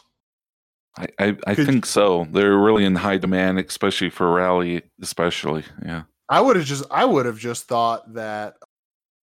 [0.97, 2.28] I I, I think so.
[2.32, 5.64] They're really in high demand, especially for rally, especially.
[5.86, 6.03] Yeah.
[6.32, 8.56] I would have just I would have just thought that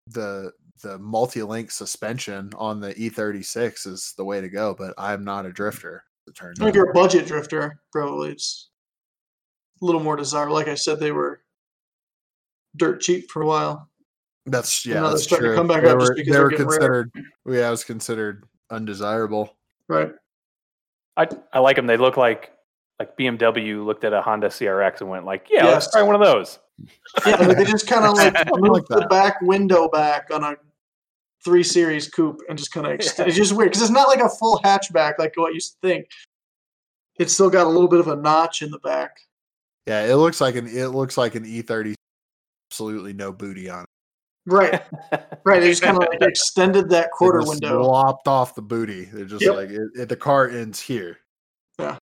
[0.07, 5.45] the the multi-link suspension on the E36 is the way to go, but I'm not
[5.45, 6.05] a drifter.
[6.29, 6.77] It turns I think out.
[6.77, 8.71] you're a budget drifter, probably it's
[9.81, 10.55] a little more desirable.
[10.55, 11.43] Like I said, they were
[12.77, 13.89] dirt cheap for a while.
[14.47, 15.57] That's yeah, now they're that's starting to true.
[15.57, 16.79] come back they up just were, because they they're were getting rare.
[16.79, 17.13] considered
[17.47, 19.57] yeah, it was considered undesirable.
[19.89, 20.13] Right.
[21.17, 21.87] I I like them.
[21.87, 22.53] They look like
[23.01, 26.21] like BMW looked at a Honda CRX and went like, yeah, let's try one of
[26.21, 26.61] those.
[27.26, 30.57] Yeah, they just kind of like Something moved like the back window back on a
[31.45, 34.20] three series coupe and just kind of ext- it's just weird because it's not like
[34.20, 36.07] a full hatchback like what you think.
[37.18, 39.16] It's still got a little bit of a notch in the back.
[39.87, 41.95] Yeah, it looks like an it looks like an E30
[42.70, 43.89] absolutely no booty on it.
[44.47, 44.83] Right,
[45.45, 45.61] right.
[45.61, 47.83] They just kind of like extended that quarter just window.
[47.83, 49.05] lopped off the booty.
[49.05, 49.55] They're just Yep.
[49.57, 51.18] like it, it- the car ends here.
[51.78, 51.99] Yeah,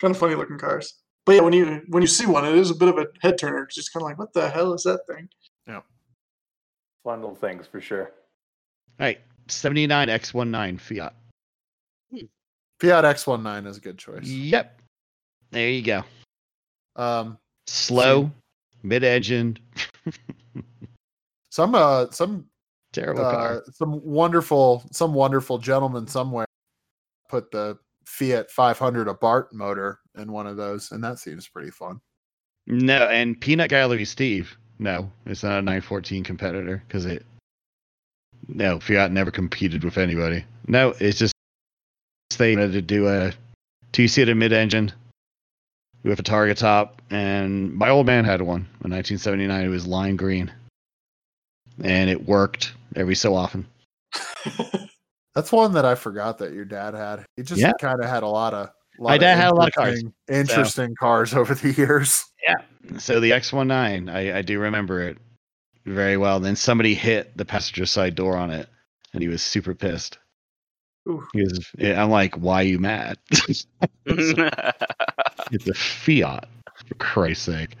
[0.00, 0.94] kind of funny looking cars.
[1.24, 3.38] But yeah, when you when you see one, it is a bit of a head
[3.38, 3.64] turner.
[3.64, 5.28] It's just kind of like, what the hell is that thing?
[5.66, 5.80] Yeah,
[7.04, 8.12] fun little things for sure.
[8.98, 11.14] All right, 79 X19 Fiat.
[12.80, 14.24] Fiat X19 is a good choice.
[14.24, 14.80] Yep.
[15.52, 16.02] There you go.
[16.96, 18.30] Um, Slow,
[18.82, 19.60] mid-engined,
[21.50, 22.46] some uh some
[22.92, 23.64] terrible uh, car.
[23.72, 26.46] some wonderful some wonderful gentleman somewhere
[27.28, 32.00] put the Fiat 500 Abarth motor in one of those, and that seems pretty fun.
[32.66, 34.56] No, and Peanut Gallery Steve.
[34.78, 37.24] No, it's not a 914 competitor because it.
[38.48, 40.44] No, Fiat never competed with anybody.
[40.66, 41.32] No, it's just
[42.36, 43.32] they wanted to do a
[43.92, 44.92] two-seater mid-engine
[46.02, 49.64] with a target top, and my old man had one in 1979.
[49.64, 50.52] It was lime green,
[51.84, 53.66] and it worked every so often.
[55.34, 57.24] That's one that I forgot that your dad had.
[57.36, 57.72] He just Yeah.
[57.80, 58.70] kind of had a lot of.
[59.02, 62.24] Lot My dad had a lot of cars, interesting- Interesting cars over the years.
[62.42, 62.98] Yeah.
[62.98, 65.18] So the X19, I, I do remember it
[65.84, 66.38] very well.
[66.38, 68.68] Then somebody hit the passenger side door on it,
[69.12, 70.18] and he was super pissed.
[71.08, 71.26] Ooh.
[71.32, 73.18] He was, I'm like, why are you mad?
[74.06, 76.48] it's a Fiat,
[76.86, 77.76] for Christ's sake.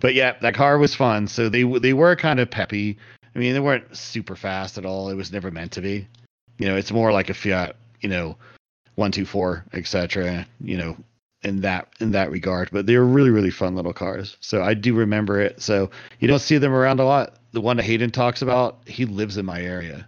[0.00, 1.28] But yeah, that car was fun.
[1.28, 2.98] So they they were kind of peppy.
[3.34, 5.10] I mean, they weren't super fast at all.
[5.10, 6.08] It was never meant to be.
[6.58, 7.76] You know, it's more like a Fiat.
[8.00, 8.36] You know,
[8.96, 10.46] one two four, etc.
[10.60, 10.96] You know,
[11.42, 12.70] in that in that regard.
[12.72, 14.36] But they were really really fun little cars.
[14.40, 15.60] So I do remember it.
[15.62, 15.90] So
[16.20, 17.36] you don't see them around a lot.
[17.52, 20.06] The one that Hayden talks about, he lives in my area.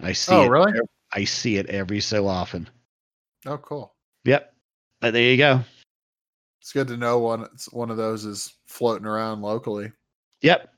[0.00, 0.34] I see.
[0.34, 0.72] Oh, it really?
[1.12, 2.68] I see it every so often.
[3.46, 3.92] Oh, cool.
[4.24, 4.52] Yep.
[5.00, 5.60] But there you go.
[6.60, 9.92] It's good to know one one of those is floating around locally.
[10.42, 10.72] Yep.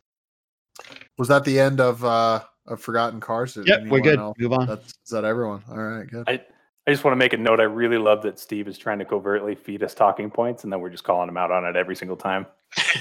[1.18, 3.54] Was that the end of uh of Forgotten Cars?
[3.54, 3.86] Did Yep.
[3.88, 4.18] We're good.
[4.18, 4.66] else- Move on.
[4.66, 5.62] That's is that everyone?
[5.70, 6.24] All right, good.
[6.28, 6.40] I
[6.86, 7.60] I just want to make a note.
[7.60, 10.80] I really love that Steve is trying to covertly feed us talking points, and then
[10.80, 12.46] we're just calling him out on it every single time.
[12.94, 13.00] He's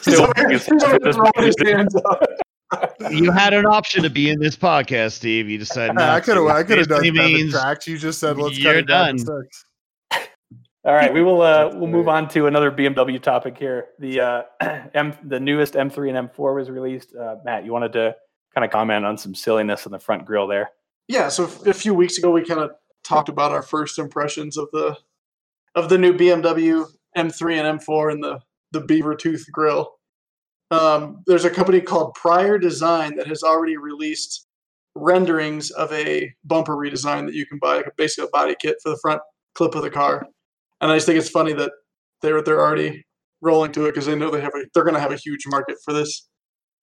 [0.00, 2.22] Still over here- biggest- he's over here this throwing his biggest- hands up.
[3.10, 5.48] you had an option to be in this podcast, Steve.
[5.48, 6.46] You decided not I could have.
[6.46, 7.88] I could have done Basically seven means tracks.
[7.88, 9.46] You just said let's you're cut it down to done.
[10.84, 13.88] All right, we will uh, we'll move on to another BMW topic here.
[13.98, 14.42] The uh,
[14.94, 17.14] M the newest M3 and M4 was released.
[17.14, 18.14] Uh, Matt, you wanted to
[18.54, 20.70] kind of comment on some silliness in the front grill there.
[21.08, 22.70] Yeah, so a few weeks ago we kind of
[23.04, 24.96] talked about our first impressions of the
[25.74, 26.86] of the new BMW
[27.16, 28.40] M3 and M4 and the
[28.72, 29.94] the beaver tooth grill.
[30.70, 34.46] Um, there's a company called Prior Design that has already released
[34.94, 38.98] renderings of a bumper redesign that you can buy, basically a body kit for the
[39.02, 39.20] front
[39.54, 40.26] clip of the car.
[40.80, 41.72] And I just think it's funny that
[42.22, 43.04] they're they're already
[43.42, 45.44] rolling to it because they know they have a they're going to have a huge
[45.46, 46.28] market for this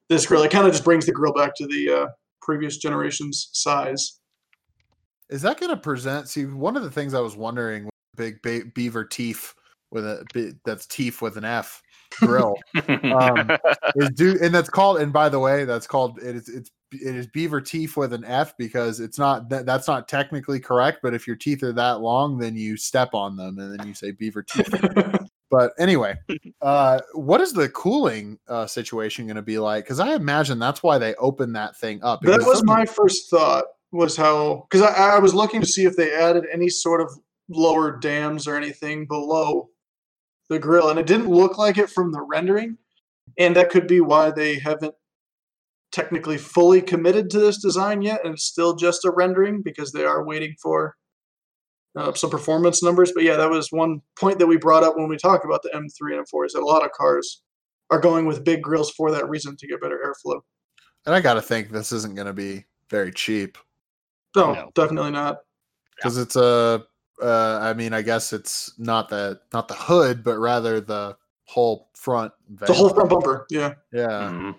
[0.09, 0.43] this grill.
[0.43, 2.07] It kind of just brings the grill back to the uh,
[2.41, 4.19] previous generation's size.
[5.29, 6.29] Is that going to present?
[6.29, 9.53] See, one of the things I was wondering, with big be- beaver teeth
[9.91, 11.81] with a be- that's teeth with an F
[12.19, 12.55] grill
[12.87, 13.51] um,
[13.95, 14.99] is do, and that's called.
[15.01, 18.23] And by the way, that's called it is it's it is beaver teeth with an
[18.23, 20.99] F because it's not that that's not technically correct.
[21.03, 23.93] But if your teeth are that long, then you step on them and then you
[23.93, 24.73] say beaver teeth.
[25.49, 26.15] But anyway,
[26.61, 29.85] uh, what is the cooling uh, situation going to be like?
[29.85, 32.21] Because I imagine that's why they opened that thing up.
[32.21, 33.65] That was my first thought.
[33.91, 37.09] Was how because I, I was looking to see if they added any sort of
[37.47, 39.69] lower dams or anything below
[40.49, 42.77] the grill, and it didn't look like it from the rendering,
[43.39, 44.93] and that could be why they haven't
[45.93, 50.03] technically fully committed to this design yet, and it's still just a rendering because they
[50.03, 50.97] are waiting for
[51.97, 53.11] uh, some performance numbers.
[53.13, 55.69] But yeah, that was one point that we brought up when we talked about the
[55.69, 57.41] M3 and M4 is that a lot of cars
[57.89, 60.41] are going with big grills for that reason to get better airflow.
[61.05, 63.57] and I got to think this isn't going to be very cheap.
[64.35, 64.71] No, No.
[64.75, 65.39] definitely not.
[65.95, 66.85] because it's a
[67.21, 71.89] uh, I mean, I guess it's not the not the hood, but rather the whole
[71.95, 72.31] front.
[72.49, 73.73] The whole front bumper, yeah.
[73.91, 74.29] Yeah.
[74.31, 74.55] Mhm.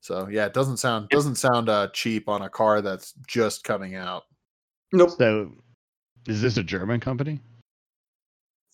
[0.00, 3.94] So yeah, it doesn't sound doesn't sound uh, cheap on a car that's just coming
[3.94, 4.22] out.
[4.92, 5.10] Nope.
[5.18, 5.52] So,
[6.26, 7.40] is this a German company?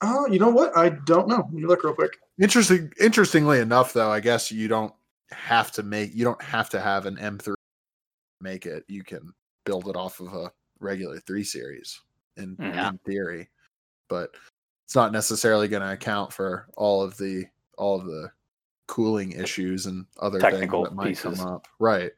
[0.00, 0.76] Oh, you know what?
[0.76, 1.36] I don't know.
[1.38, 2.12] Let me look real quick.
[2.40, 2.92] Interesting.
[3.00, 4.94] Interestingly enough, though, I guess you don't
[5.30, 7.54] have to make you don't have to have an M3
[8.40, 8.84] make it.
[8.88, 9.32] You can
[9.66, 12.00] build it off of a regular three series
[12.36, 12.90] in, Yeah.
[12.90, 13.48] in theory,
[14.08, 14.30] but
[14.86, 17.44] it's not necessarily going to account for all of the
[17.76, 18.30] all of the
[18.86, 21.38] cooling issues and other Technical things that might pieces.
[21.40, 21.68] come up.
[21.78, 22.12] Right.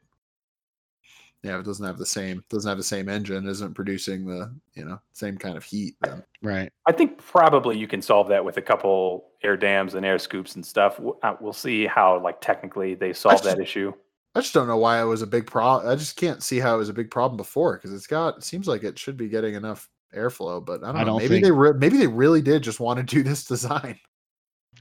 [1.43, 4.53] Yeah, if it doesn't have the same doesn't have the same engine, isn't producing the
[4.73, 5.95] you know same kind of heat.
[6.01, 6.71] Then Right.
[6.85, 10.55] I think probably you can solve that with a couple air dams and air scoops
[10.55, 10.99] and stuff.
[11.23, 13.91] Uh, We'll see how like technically they solve just- that issue.
[14.33, 15.91] I just don't know why it was a big problem.
[15.91, 18.43] I just can't see how it was a big problem before because it's got it
[18.43, 21.05] seems like it should be getting enough airflow, but I don't I know.
[21.05, 23.99] don't maybe think- they re- maybe they really did just want to do this design.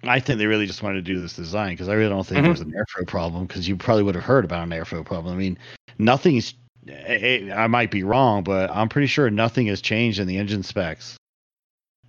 [0.05, 2.39] I think they really just wanted to do this design because I really don't think
[2.41, 2.43] Mhm.
[2.45, 5.35] there was an airflow problem because you probably would have heard about an airflow problem.
[5.35, 5.59] I mean,
[5.99, 6.55] nothing's.
[6.89, 10.39] eh, eh, I might be wrong, but I'm pretty sure nothing has changed in the
[10.39, 11.17] engine specs.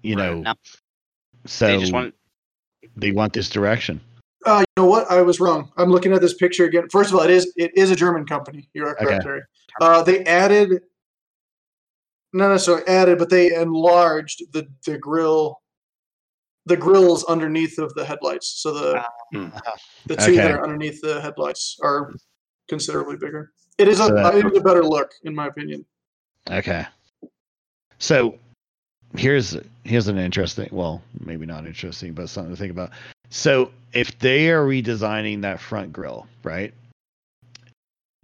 [0.02, 0.24] You Right.
[0.24, 0.54] know, No,
[1.46, 2.16] so they just want
[2.96, 4.00] they want this direction.
[4.46, 5.12] Uh, you know what?
[5.12, 5.72] I was wrong.
[5.78, 6.88] I'm looking at this picture again.
[6.90, 8.70] First of all, it is it is a German company.
[8.74, 9.24] You are correct, Okay.
[9.24, 9.42] Terry.
[9.82, 10.82] Uh, they added,
[12.34, 15.61] not necessarily added, but they enlarged the the grill,
[16.66, 18.62] the grills underneath of the headlights.
[18.62, 19.08] So the ah.
[19.34, 19.48] hmm.
[20.06, 22.14] the two that are underneath the headlights are
[22.70, 23.52] considerably bigger.
[23.78, 25.86] It is a So that- it is a better look, in my opinion.
[26.50, 26.86] Okay.
[28.00, 28.38] So
[29.16, 32.92] here's here's an interesting well, maybe not interesting, but something to think about.
[33.30, 36.74] So if they are redesigning that front grille, right?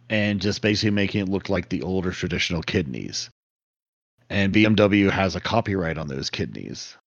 [0.10, 3.30] And just basically making it look like the older traditional kidneys.
[4.30, 6.98] And BMW has a copyright on those kidneys.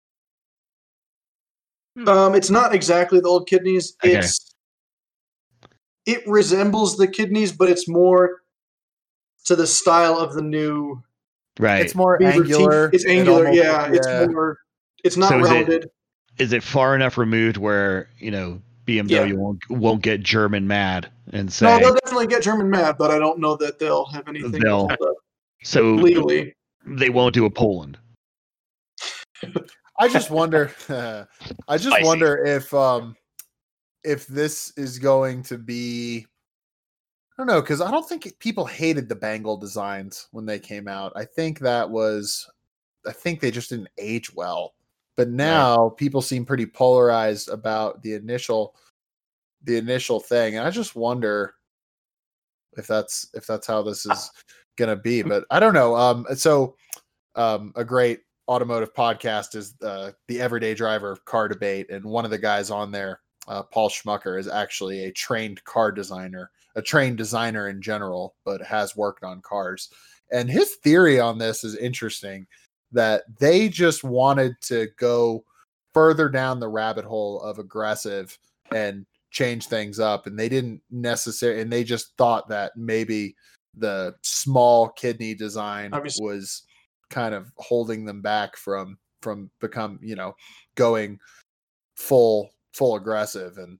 [2.06, 3.96] Um, it's not exactly the old kidneys.
[4.04, 4.16] Okay.
[4.16, 4.54] It's
[6.06, 8.42] it resembles the kidneys, but it's more
[9.44, 11.02] to the style of the new
[11.58, 11.84] Right.
[11.84, 12.52] It's more Beaver teeth.
[12.54, 12.90] angular.
[12.92, 14.58] It's angular, almost- yeah, It's more.
[15.04, 15.90] It's not So is it- rounded.
[16.38, 21.52] Is it far enough removed where, you know, BMW won't won't get German mad and
[21.52, 24.52] say No, they'll definitely get German mad, but I don't know that they'll have anything
[24.52, 24.88] They'll-
[25.64, 26.54] so legally.
[26.86, 27.98] they won't do a Poland.
[30.00, 30.72] I just wonder.
[31.68, 32.04] I just Spicy.
[32.04, 33.14] wonder if um
[34.02, 36.26] if this is going to be.
[37.32, 40.88] I don't know because I don't think people hated the Bangle designs when they came
[40.88, 41.12] out.
[41.16, 42.50] I think that was,
[43.06, 44.74] I think they just didn't age well.
[45.16, 48.74] But now people seem pretty polarized about the initial,
[49.64, 51.54] the initial thing, and I just wonder
[52.76, 54.30] if that's if that's how this is
[54.76, 55.22] gonna be.
[55.22, 55.94] But I don't know.
[55.94, 56.76] Um, so
[57.36, 58.20] um, a great
[58.50, 62.90] automotive podcast is uh, the Everyday Driver Car Debate, and one of the guys on
[62.90, 68.34] there, uh, Paul Schmucker, is actually a trained car designer, a trained designer in general,
[68.44, 69.88] but has worked on cars.
[70.32, 72.48] And his theory on this is interesting
[72.90, 75.44] that they just wanted to go
[75.94, 78.36] further down the rabbit hole of aggressive
[78.74, 83.34] and change things up and they didn't necessarily and they just thought that maybe
[83.76, 86.24] the small kidney design Obviously.
[86.24, 86.64] was
[87.10, 90.34] kind of holding them back from from become you know
[90.76, 91.18] going
[91.96, 93.58] full full aggressive.
[93.58, 93.78] And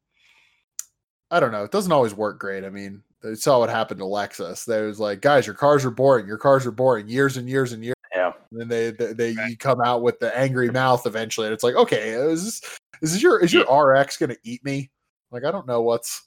[1.30, 2.64] i don't know it doesn't always work great.
[2.64, 4.64] I mean they saw what happened to lexus.
[4.64, 6.26] They was like guys your cars are boring.
[6.26, 7.08] Your cars are boring.
[7.08, 7.94] Years and years and years.
[8.14, 8.32] Yeah.
[8.50, 11.46] and then they they, they you come out with the angry mouth eventually.
[11.46, 12.62] And it's like okay is this
[13.02, 14.90] is this your is your rx gonna eat me?
[15.30, 16.26] Like i don't know what's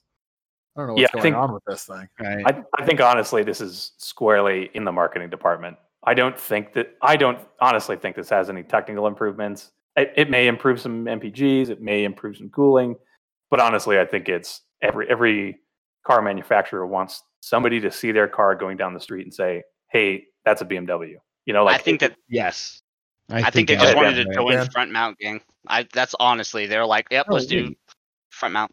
[0.75, 2.07] i don't know what's Yeah, I going think- on with this thing.
[2.19, 2.45] Right.
[2.47, 5.77] I, I think honestly, this is squarely in the marketing department.
[6.05, 9.71] I don't think that I don't honestly think this has any technical improvements.
[9.95, 12.95] It, it may improve some MPGs, it may improve some cooling,
[13.49, 15.59] but honestly, I think it's every every
[16.05, 20.25] car manufacturer wants somebody to see their car going down the street and say, "Hey,
[20.45, 22.81] that's a BMW." You know, like I think that yes.
[23.29, 24.65] I, think they just wanted to yeah, join yeah.
[24.65, 25.41] front mount gang.
[25.67, 27.73] I that's honestly they're like, yep, Oh, let's do
[28.29, 28.71] front mount.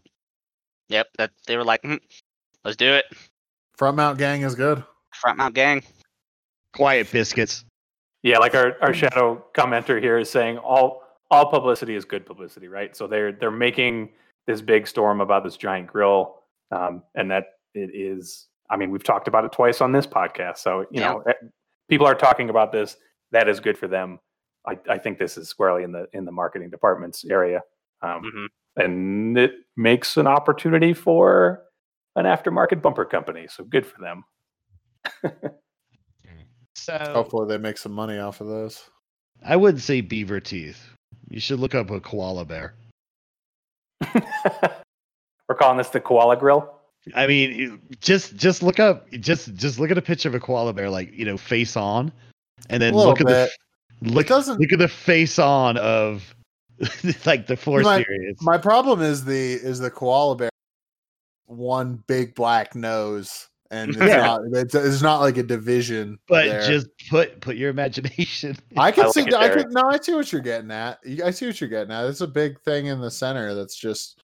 [0.88, 1.94] Yep, that they were like, "Hmm,
[2.64, 3.04] let's do it,
[3.76, 5.82] front mount gang is good front mount gang.
[6.74, 7.64] Quiet biscuits.
[8.22, 12.68] Yeah, like our, our shadow commenter here is saying all all publicity is good publicity,
[12.68, 12.94] right?
[12.96, 14.10] So they're they're making
[14.46, 17.44] this big storm about this giant grill, um, and that
[17.74, 18.48] it is.
[18.68, 21.12] I mean, we've talked about it twice on this podcast, so you Yeah.
[21.12, 21.32] know, eh,
[21.88, 22.96] people are talking about this.
[23.32, 24.18] That is good for them.
[24.66, 27.62] I, I think this is squarely in the in the marketing department's area,
[28.02, 28.46] um, hmm
[28.76, 31.64] and it makes an opportunity for
[32.16, 33.46] an aftermarket bumper company.
[33.48, 34.24] So good for them.
[36.80, 38.90] So hopefully they make some money off of those
[39.44, 40.90] I wouldn't say beaver teeth.
[41.28, 42.74] You should look up a koala bear.
[44.14, 46.74] We're calling this the koala grill.
[47.14, 50.72] I mean, just just look up just just look at a picture of a koala
[50.72, 52.12] bear, like you know, face on,
[52.68, 53.50] and then A little look at the
[54.02, 56.34] look doesn't look at the face on of
[57.26, 58.36] like the four My- series.
[58.42, 60.50] My problem is the is the koala bear
[61.46, 64.16] one big black nose, and it's Yeah.
[64.18, 66.18] not it's, it's not like a division.
[66.28, 66.62] but there.
[66.62, 68.56] just put put your imagination.
[68.76, 69.64] I can I see like I Derek.
[69.66, 70.98] can no, I see what you're getting at.
[71.24, 72.06] I see what you're getting at.
[72.06, 74.20] It's a big thing in the center that's just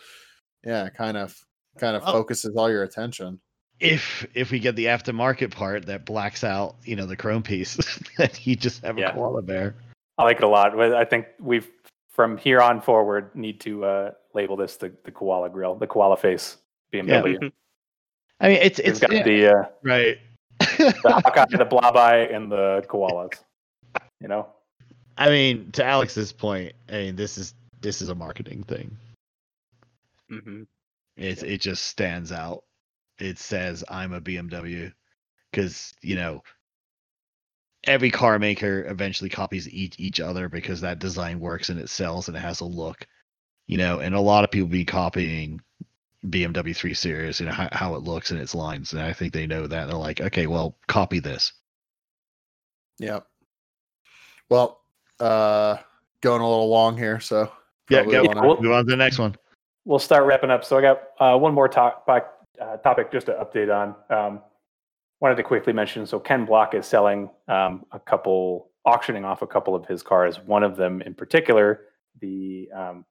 [0.65, 1.37] yeah, kind of
[1.79, 2.13] kind of Oh.
[2.13, 3.39] focuses all your attention.
[3.79, 7.77] if if we get the aftermarket part that blacks out, you know, the chrome piece,
[8.19, 9.11] then you just have Yeah.
[9.11, 9.75] a koala bear.
[10.19, 10.75] I like it a lot.
[10.75, 11.69] But I think we've
[12.11, 16.17] from here on forward need to uh, label this the, the koala grill, the koala
[16.17, 16.57] face
[16.93, 17.53] BMW.
[18.41, 20.19] I mean, it's We've it's got yeah, the uh, right.
[20.61, 23.33] the Hawkeye, the blob eye, and the koalas.
[24.21, 24.49] You know,
[25.17, 28.97] I mean, to Alex's point, I mean, this is this is a marketing thing.
[30.29, 30.63] hmm
[31.17, 32.65] It's it just stands out.
[33.19, 34.93] It says I'm a BMW
[35.51, 36.43] because you know
[37.85, 42.29] every car maker eventually copies each each other because that design works and it sells
[42.29, 43.07] and it has a look.
[43.67, 45.61] You know, and a lot of people be copying
[46.25, 49.33] BMW 3 Series, you know how, how it looks and its lines, and I think
[49.33, 49.87] they know that.
[49.87, 51.53] They're like, okay, well, copy this.
[52.99, 53.27] Yep.
[54.49, 54.81] Well,
[55.21, 55.77] uh,
[56.21, 57.51] going a little long here, so
[57.91, 58.25] Yeah, probably go.
[58.25, 59.37] wanna- Well- Move on to the next one.
[59.85, 60.65] we'll start wrapping up.
[60.65, 63.95] So I got uh, one more top, uh, topic just to update on.
[64.11, 64.43] Um,
[65.21, 66.07] wanted to quickly mention.
[66.07, 70.41] So Ken Block is selling um, a couple, auctioning off a couple of his cars.
[70.41, 71.83] One of them in particular,
[72.21, 73.05] the um,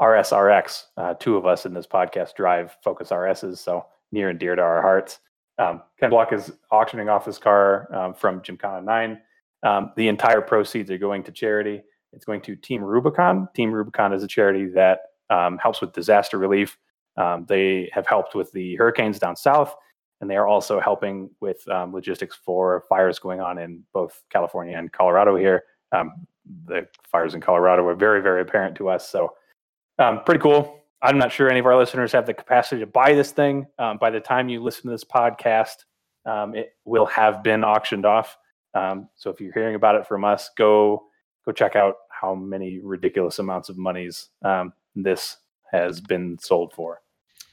[0.00, 0.84] RSRX.
[0.96, 4.62] Uh, two of us in this podcast drive Focus RSs, so near and dear to
[4.62, 5.20] our hearts.
[5.58, 9.20] Um, Ken Block is auctioning off his car um, from Gymkhana 9.
[9.62, 11.82] Um, the entire proceeds are going to charity.
[12.12, 13.48] It's going to Team Rubicon.
[13.54, 16.76] Team Rubicon is a charity that um, helps with disaster relief.
[17.16, 19.74] Um, they have helped with the hurricanes down south,
[20.20, 24.76] and they are also helping with um, logistics for fires going on in both California
[24.76, 25.64] and Colorado here.
[26.66, 29.08] The fires in Colorado were very, very apparent to us.
[29.08, 29.34] So,
[29.98, 30.80] um, pretty cool.
[31.02, 33.66] I'm not sure any of our listeners have the capacity to buy this thing.
[33.78, 35.84] Um, by the time you listen to this podcast,
[36.24, 38.36] um, it will have been auctioned off.
[38.74, 41.04] Um, so if you're hearing about it from us, go
[41.44, 45.36] go check out how many ridiculous amounts of monies um, this
[45.70, 47.00] has been sold for.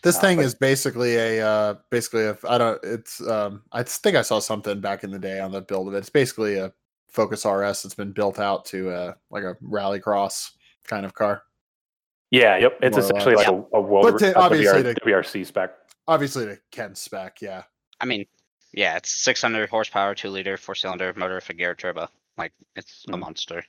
[0.01, 3.83] This Uh, thing but- is basically a uh basically a I don't it's um I
[3.83, 5.97] think I saw something back in the day on the build of it.
[5.99, 6.73] It's basically a
[7.09, 10.53] Focus RS that's been built out to uh like a rally cross
[10.85, 11.43] kind of car.
[12.33, 12.79] Yeah, yep.
[12.81, 13.47] It's essentially less.
[13.47, 15.71] like a, a world But to- a obviously WR, to- WRC spec.
[16.07, 17.63] Obviously the Ken spec, yeah.
[18.01, 18.25] I mean,
[18.73, 22.07] yeah, it's 600 horsepower, two liter, four cylinder motor, Figure turbo.
[22.35, 23.19] Like it's a Mhm.
[23.19, 23.63] monster.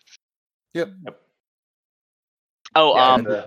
[0.72, 0.88] Yep.
[1.04, 1.20] Yep.
[2.74, 3.46] Oh, Yeah, um, and, uh,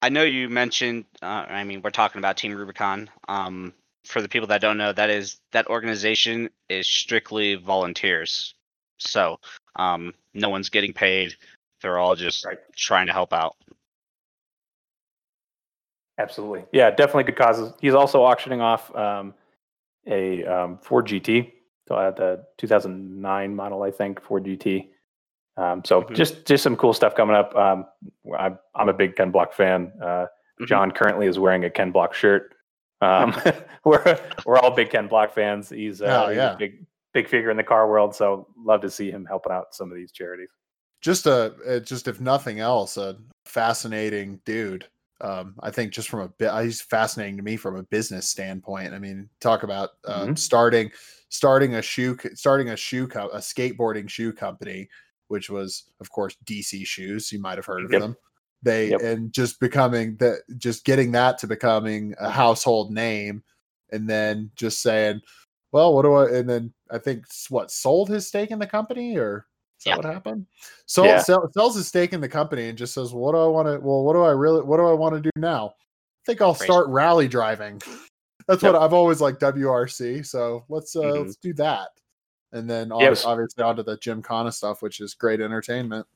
[0.00, 1.06] I know you mentioned.
[1.20, 3.10] Uh, I mean, we're talking about Team Rubicon.
[3.28, 3.74] Um,
[4.06, 8.54] for the people that don't know, that is that organization is strictly volunteers.
[8.98, 9.40] So,
[9.74, 11.34] um, no one's getting paid.
[11.82, 12.58] They're all just Right.
[12.76, 13.56] trying to help out.
[16.20, 16.64] Absolutely.
[16.72, 17.72] Yeah, definitely good causes.
[17.80, 19.34] He's also auctioning off um,
[20.06, 21.52] a um, Ford GT,
[21.88, 24.88] so uh, the 2009 model, I think, Ford GT.
[25.56, 26.14] Um, so Mhm.
[26.14, 27.54] just just some cool stuff coming up.
[27.56, 27.84] Um,
[28.38, 29.92] I'm I'm a big Ken Block fan.
[30.00, 30.26] Uh,
[30.60, 30.66] Mhm.
[30.66, 32.54] John currently is wearing a Ken Block shirt.
[33.00, 33.34] Um,
[33.84, 35.68] we're we're all big Ken Block fans.
[35.68, 36.54] He's, uh, Oh, he's yeah.
[36.54, 38.14] a big big figure in the car world.
[38.14, 40.48] So love to see him helping out some of these charities.
[41.02, 44.86] Just a uh, just if nothing else, a fascinating dude.
[45.20, 48.94] Um, I think just from a bit, he's fascinating to me from a business standpoint.
[48.94, 50.36] I mean, talk about uh, Mhm.
[50.36, 50.90] starting
[51.28, 54.88] starting a shoe starting a shoe co- a skateboarding shoe company,
[55.28, 57.32] which was of course DC Shoes.
[57.32, 57.98] You might have heard of Yep.
[57.98, 58.16] them.
[58.62, 59.00] They Yep.
[59.00, 63.42] and just becoming that, just getting that to becoming a household name,
[63.92, 65.20] and then just saying,
[65.72, 66.30] well, what do I?
[66.38, 69.46] And then I think what sold his stake in the company, or
[69.80, 69.96] is that Yeah.
[69.96, 70.46] what happened?
[70.86, 71.20] So Yeah.
[71.20, 73.80] sell, sells his stake in the company and just says, "What do I want to?
[73.80, 74.60] Well, what do I really?
[74.62, 75.68] What do I want to do now?
[75.68, 77.80] I think I'll start rally driving.
[78.46, 78.74] That's Yep.
[78.74, 80.22] what I've always liked WRC.
[80.26, 81.18] So let's uh, Mhm.
[81.24, 81.88] let's do that,
[82.52, 86.06] and then Yeah, was- obviously onto the Gymkhana stuff, which is great entertainment.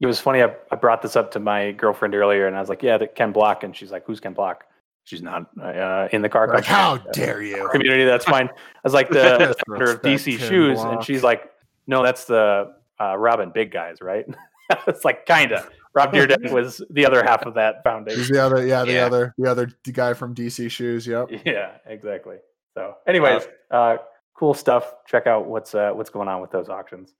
[0.00, 0.42] It was funny.
[0.42, 3.06] I, I brought this up to my girlfriend earlier, and I was like, "Yeah, the
[3.06, 4.64] Ken Block," and she's like, "Who's Ken Block?"
[5.04, 7.68] She's not uh, in the car Like, how dare you?
[7.72, 8.04] community.
[8.04, 8.48] That's fine.
[8.48, 10.94] I was like the founder of DC Shoes, Block.
[10.94, 11.50] and she's like,
[11.86, 14.24] "No, that's the uh, Rob and Big Guys, right?"
[14.86, 15.66] it's like kinda.
[15.94, 18.34] Rob Dyrdek was the other half of that He's foundation.
[18.34, 19.06] the other, yeah, the Yeah.
[19.06, 21.06] other, the other guy from DC Shoes.
[21.06, 21.28] Yep.
[21.44, 22.38] Yeah, exactly.
[22.76, 23.98] So, anyways, uh,
[24.36, 24.92] cool stuff.
[25.06, 27.14] Check out what's uh, what's going on with those auctions.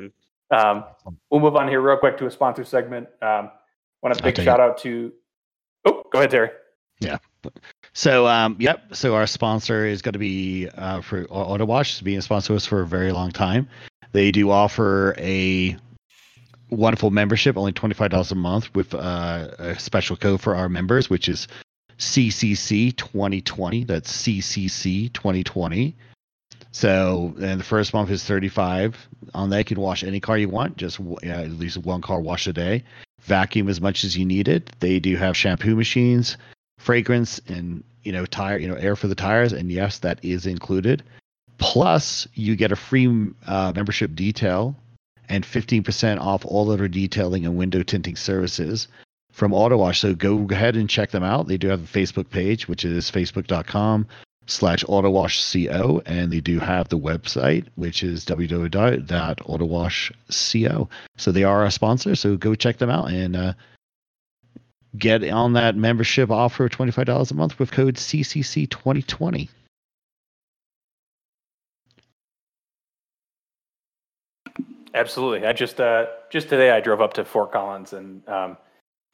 [0.00, 0.12] Mhm.
[0.52, 0.84] Um,
[1.30, 3.08] we'll move on here real quick to a sponsor segment.
[3.22, 3.50] Um,
[4.02, 5.12] want a I'll big take shout out to.
[5.84, 6.50] Oh, go ahead, Terry.
[7.92, 8.94] So, um, yep.
[8.94, 11.92] So our sponsor is going to be uh, for Auto Wash.
[11.92, 13.68] It's been a sponsor us for a very long time.
[14.12, 15.76] They do offer a
[16.70, 20.68] wonderful membership, only twenty five dollars a month, with uh, a special code for our
[20.68, 21.48] members, which is
[21.98, 23.84] CCC twenty twenty.
[23.84, 25.96] That's CCC twenty twenty.
[26.72, 28.96] So, and the first month is thirty five.
[29.34, 32.20] On that, you can wash any car you want, just yeah, at least one car
[32.20, 32.84] wash a day.
[33.22, 34.70] Vacuum as much as you need it.
[34.78, 36.36] They do have shampoo machines
[36.80, 40.46] fragrance and you know, tire, you know, air for the tires, and yes, that is
[40.46, 41.02] included.
[41.58, 44.74] Plus, you get a free uh, membership detail
[45.28, 48.88] and 15% off all other detailing and window tinting services
[49.32, 50.00] from Auto Wash.
[50.00, 51.46] So go ahead and check them out.
[51.46, 54.06] They do have a Facebook page, which is facebook.com
[54.46, 60.88] slash autowashco, and they do have the website, which is www.autowashco.
[61.16, 63.52] So they are a sponsor, so go check them out and uh,
[64.98, 69.48] get on that membership offer of $25 a month with code CCC2020.
[74.92, 75.46] Absolutely.
[75.46, 78.56] I just uh, just today I drove up to Fort Collins and um,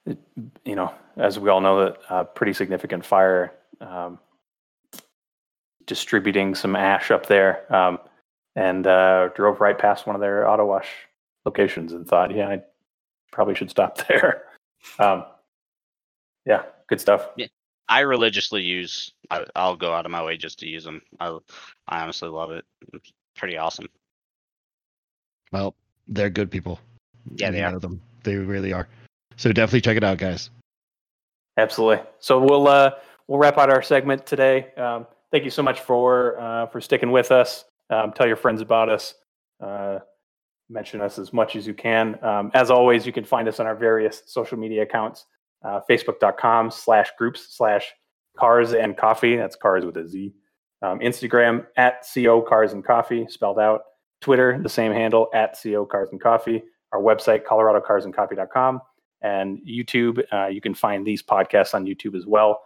[0.07, 0.19] it,
[0.65, 4.19] you know, as we all know, that uh, pretty significant fire um,
[5.87, 7.99] distributing some ash up there, um,
[8.55, 10.89] and uh, drove right past one of their auto wash
[11.45, 12.63] locations and thought, yeah, I
[13.33, 14.45] probably should stop there.
[14.99, 15.25] Um,
[16.47, 17.29] yeah, good stuff.
[17.37, 17.47] Yeah.
[17.89, 19.13] I religiously use.
[19.31, 21.03] I, I'll go out of my way just to use them.
[21.21, 21.39] I,
[21.89, 22.65] I honestly love it.
[22.93, 23.87] It's pretty awesome.
[25.53, 25.75] Well,
[26.09, 26.81] they're good people.
[27.37, 27.79] Yeah, they We are.
[27.79, 28.01] them.
[28.25, 28.89] They really are.
[29.37, 30.51] So definitely check it out, guys.
[31.59, 32.05] Absolutely.
[32.19, 32.93] So we'll uh,
[33.29, 34.73] we'll wrap out our segment today.
[34.77, 37.65] Um, thank you so much for uh, for sticking with us.
[37.91, 39.15] Um, tell your friends about us.
[39.61, 40.01] Uh,
[40.69, 42.23] mention us as much as you can.
[42.25, 45.27] Um, as always, you can find us on our various social media accounts.
[45.67, 47.93] Uh, Facebook.com slash groups slash
[48.39, 49.37] cars and coffee.
[49.37, 50.33] That's cars with a Z.
[50.83, 53.81] Um, Instagram at co cars and coffee spelled out.
[54.21, 56.63] Twitter, the same handle at co cars and coffee.
[56.93, 58.81] Our website, coloradocarsandcoffee.com
[59.23, 60.23] and YouTube.
[60.33, 62.63] Uh, you can find these podcasts on YouTube as well.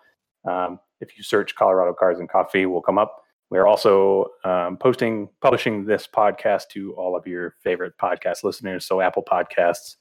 [0.48, 3.22] Um, if you search Colorado Cars and Coffee, will come up.
[3.48, 8.85] We're also um, posting, publishing this podcast to all of your favorite podcast listeners.
[8.86, 9.97] So Apple Podcasts,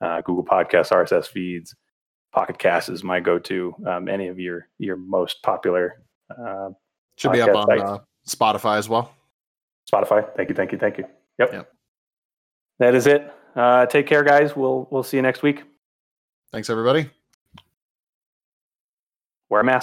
[0.00, 1.74] uh, Google Podcasts, RSS feeds,
[2.34, 3.72] Pocket Cast is my go-to.
[3.86, 6.70] Um, any of your your most popular uh,
[7.16, 9.14] Should be up on uh, Spotify as well.
[9.90, 10.28] Spotify.
[10.36, 11.04] Thank you, thank you, thank you.
[11.38, 11.52] Yep.
[11.52, 11.72] Yep.
[12.80, 13.32] That is it.
[13.54, 14.56] Uh, take care, guys.
[14.56, 15.62] We'll we'll see you next week.
[16.50, 17.08] Thanks, everybody.
[19.48, 19.82] Wear a mask.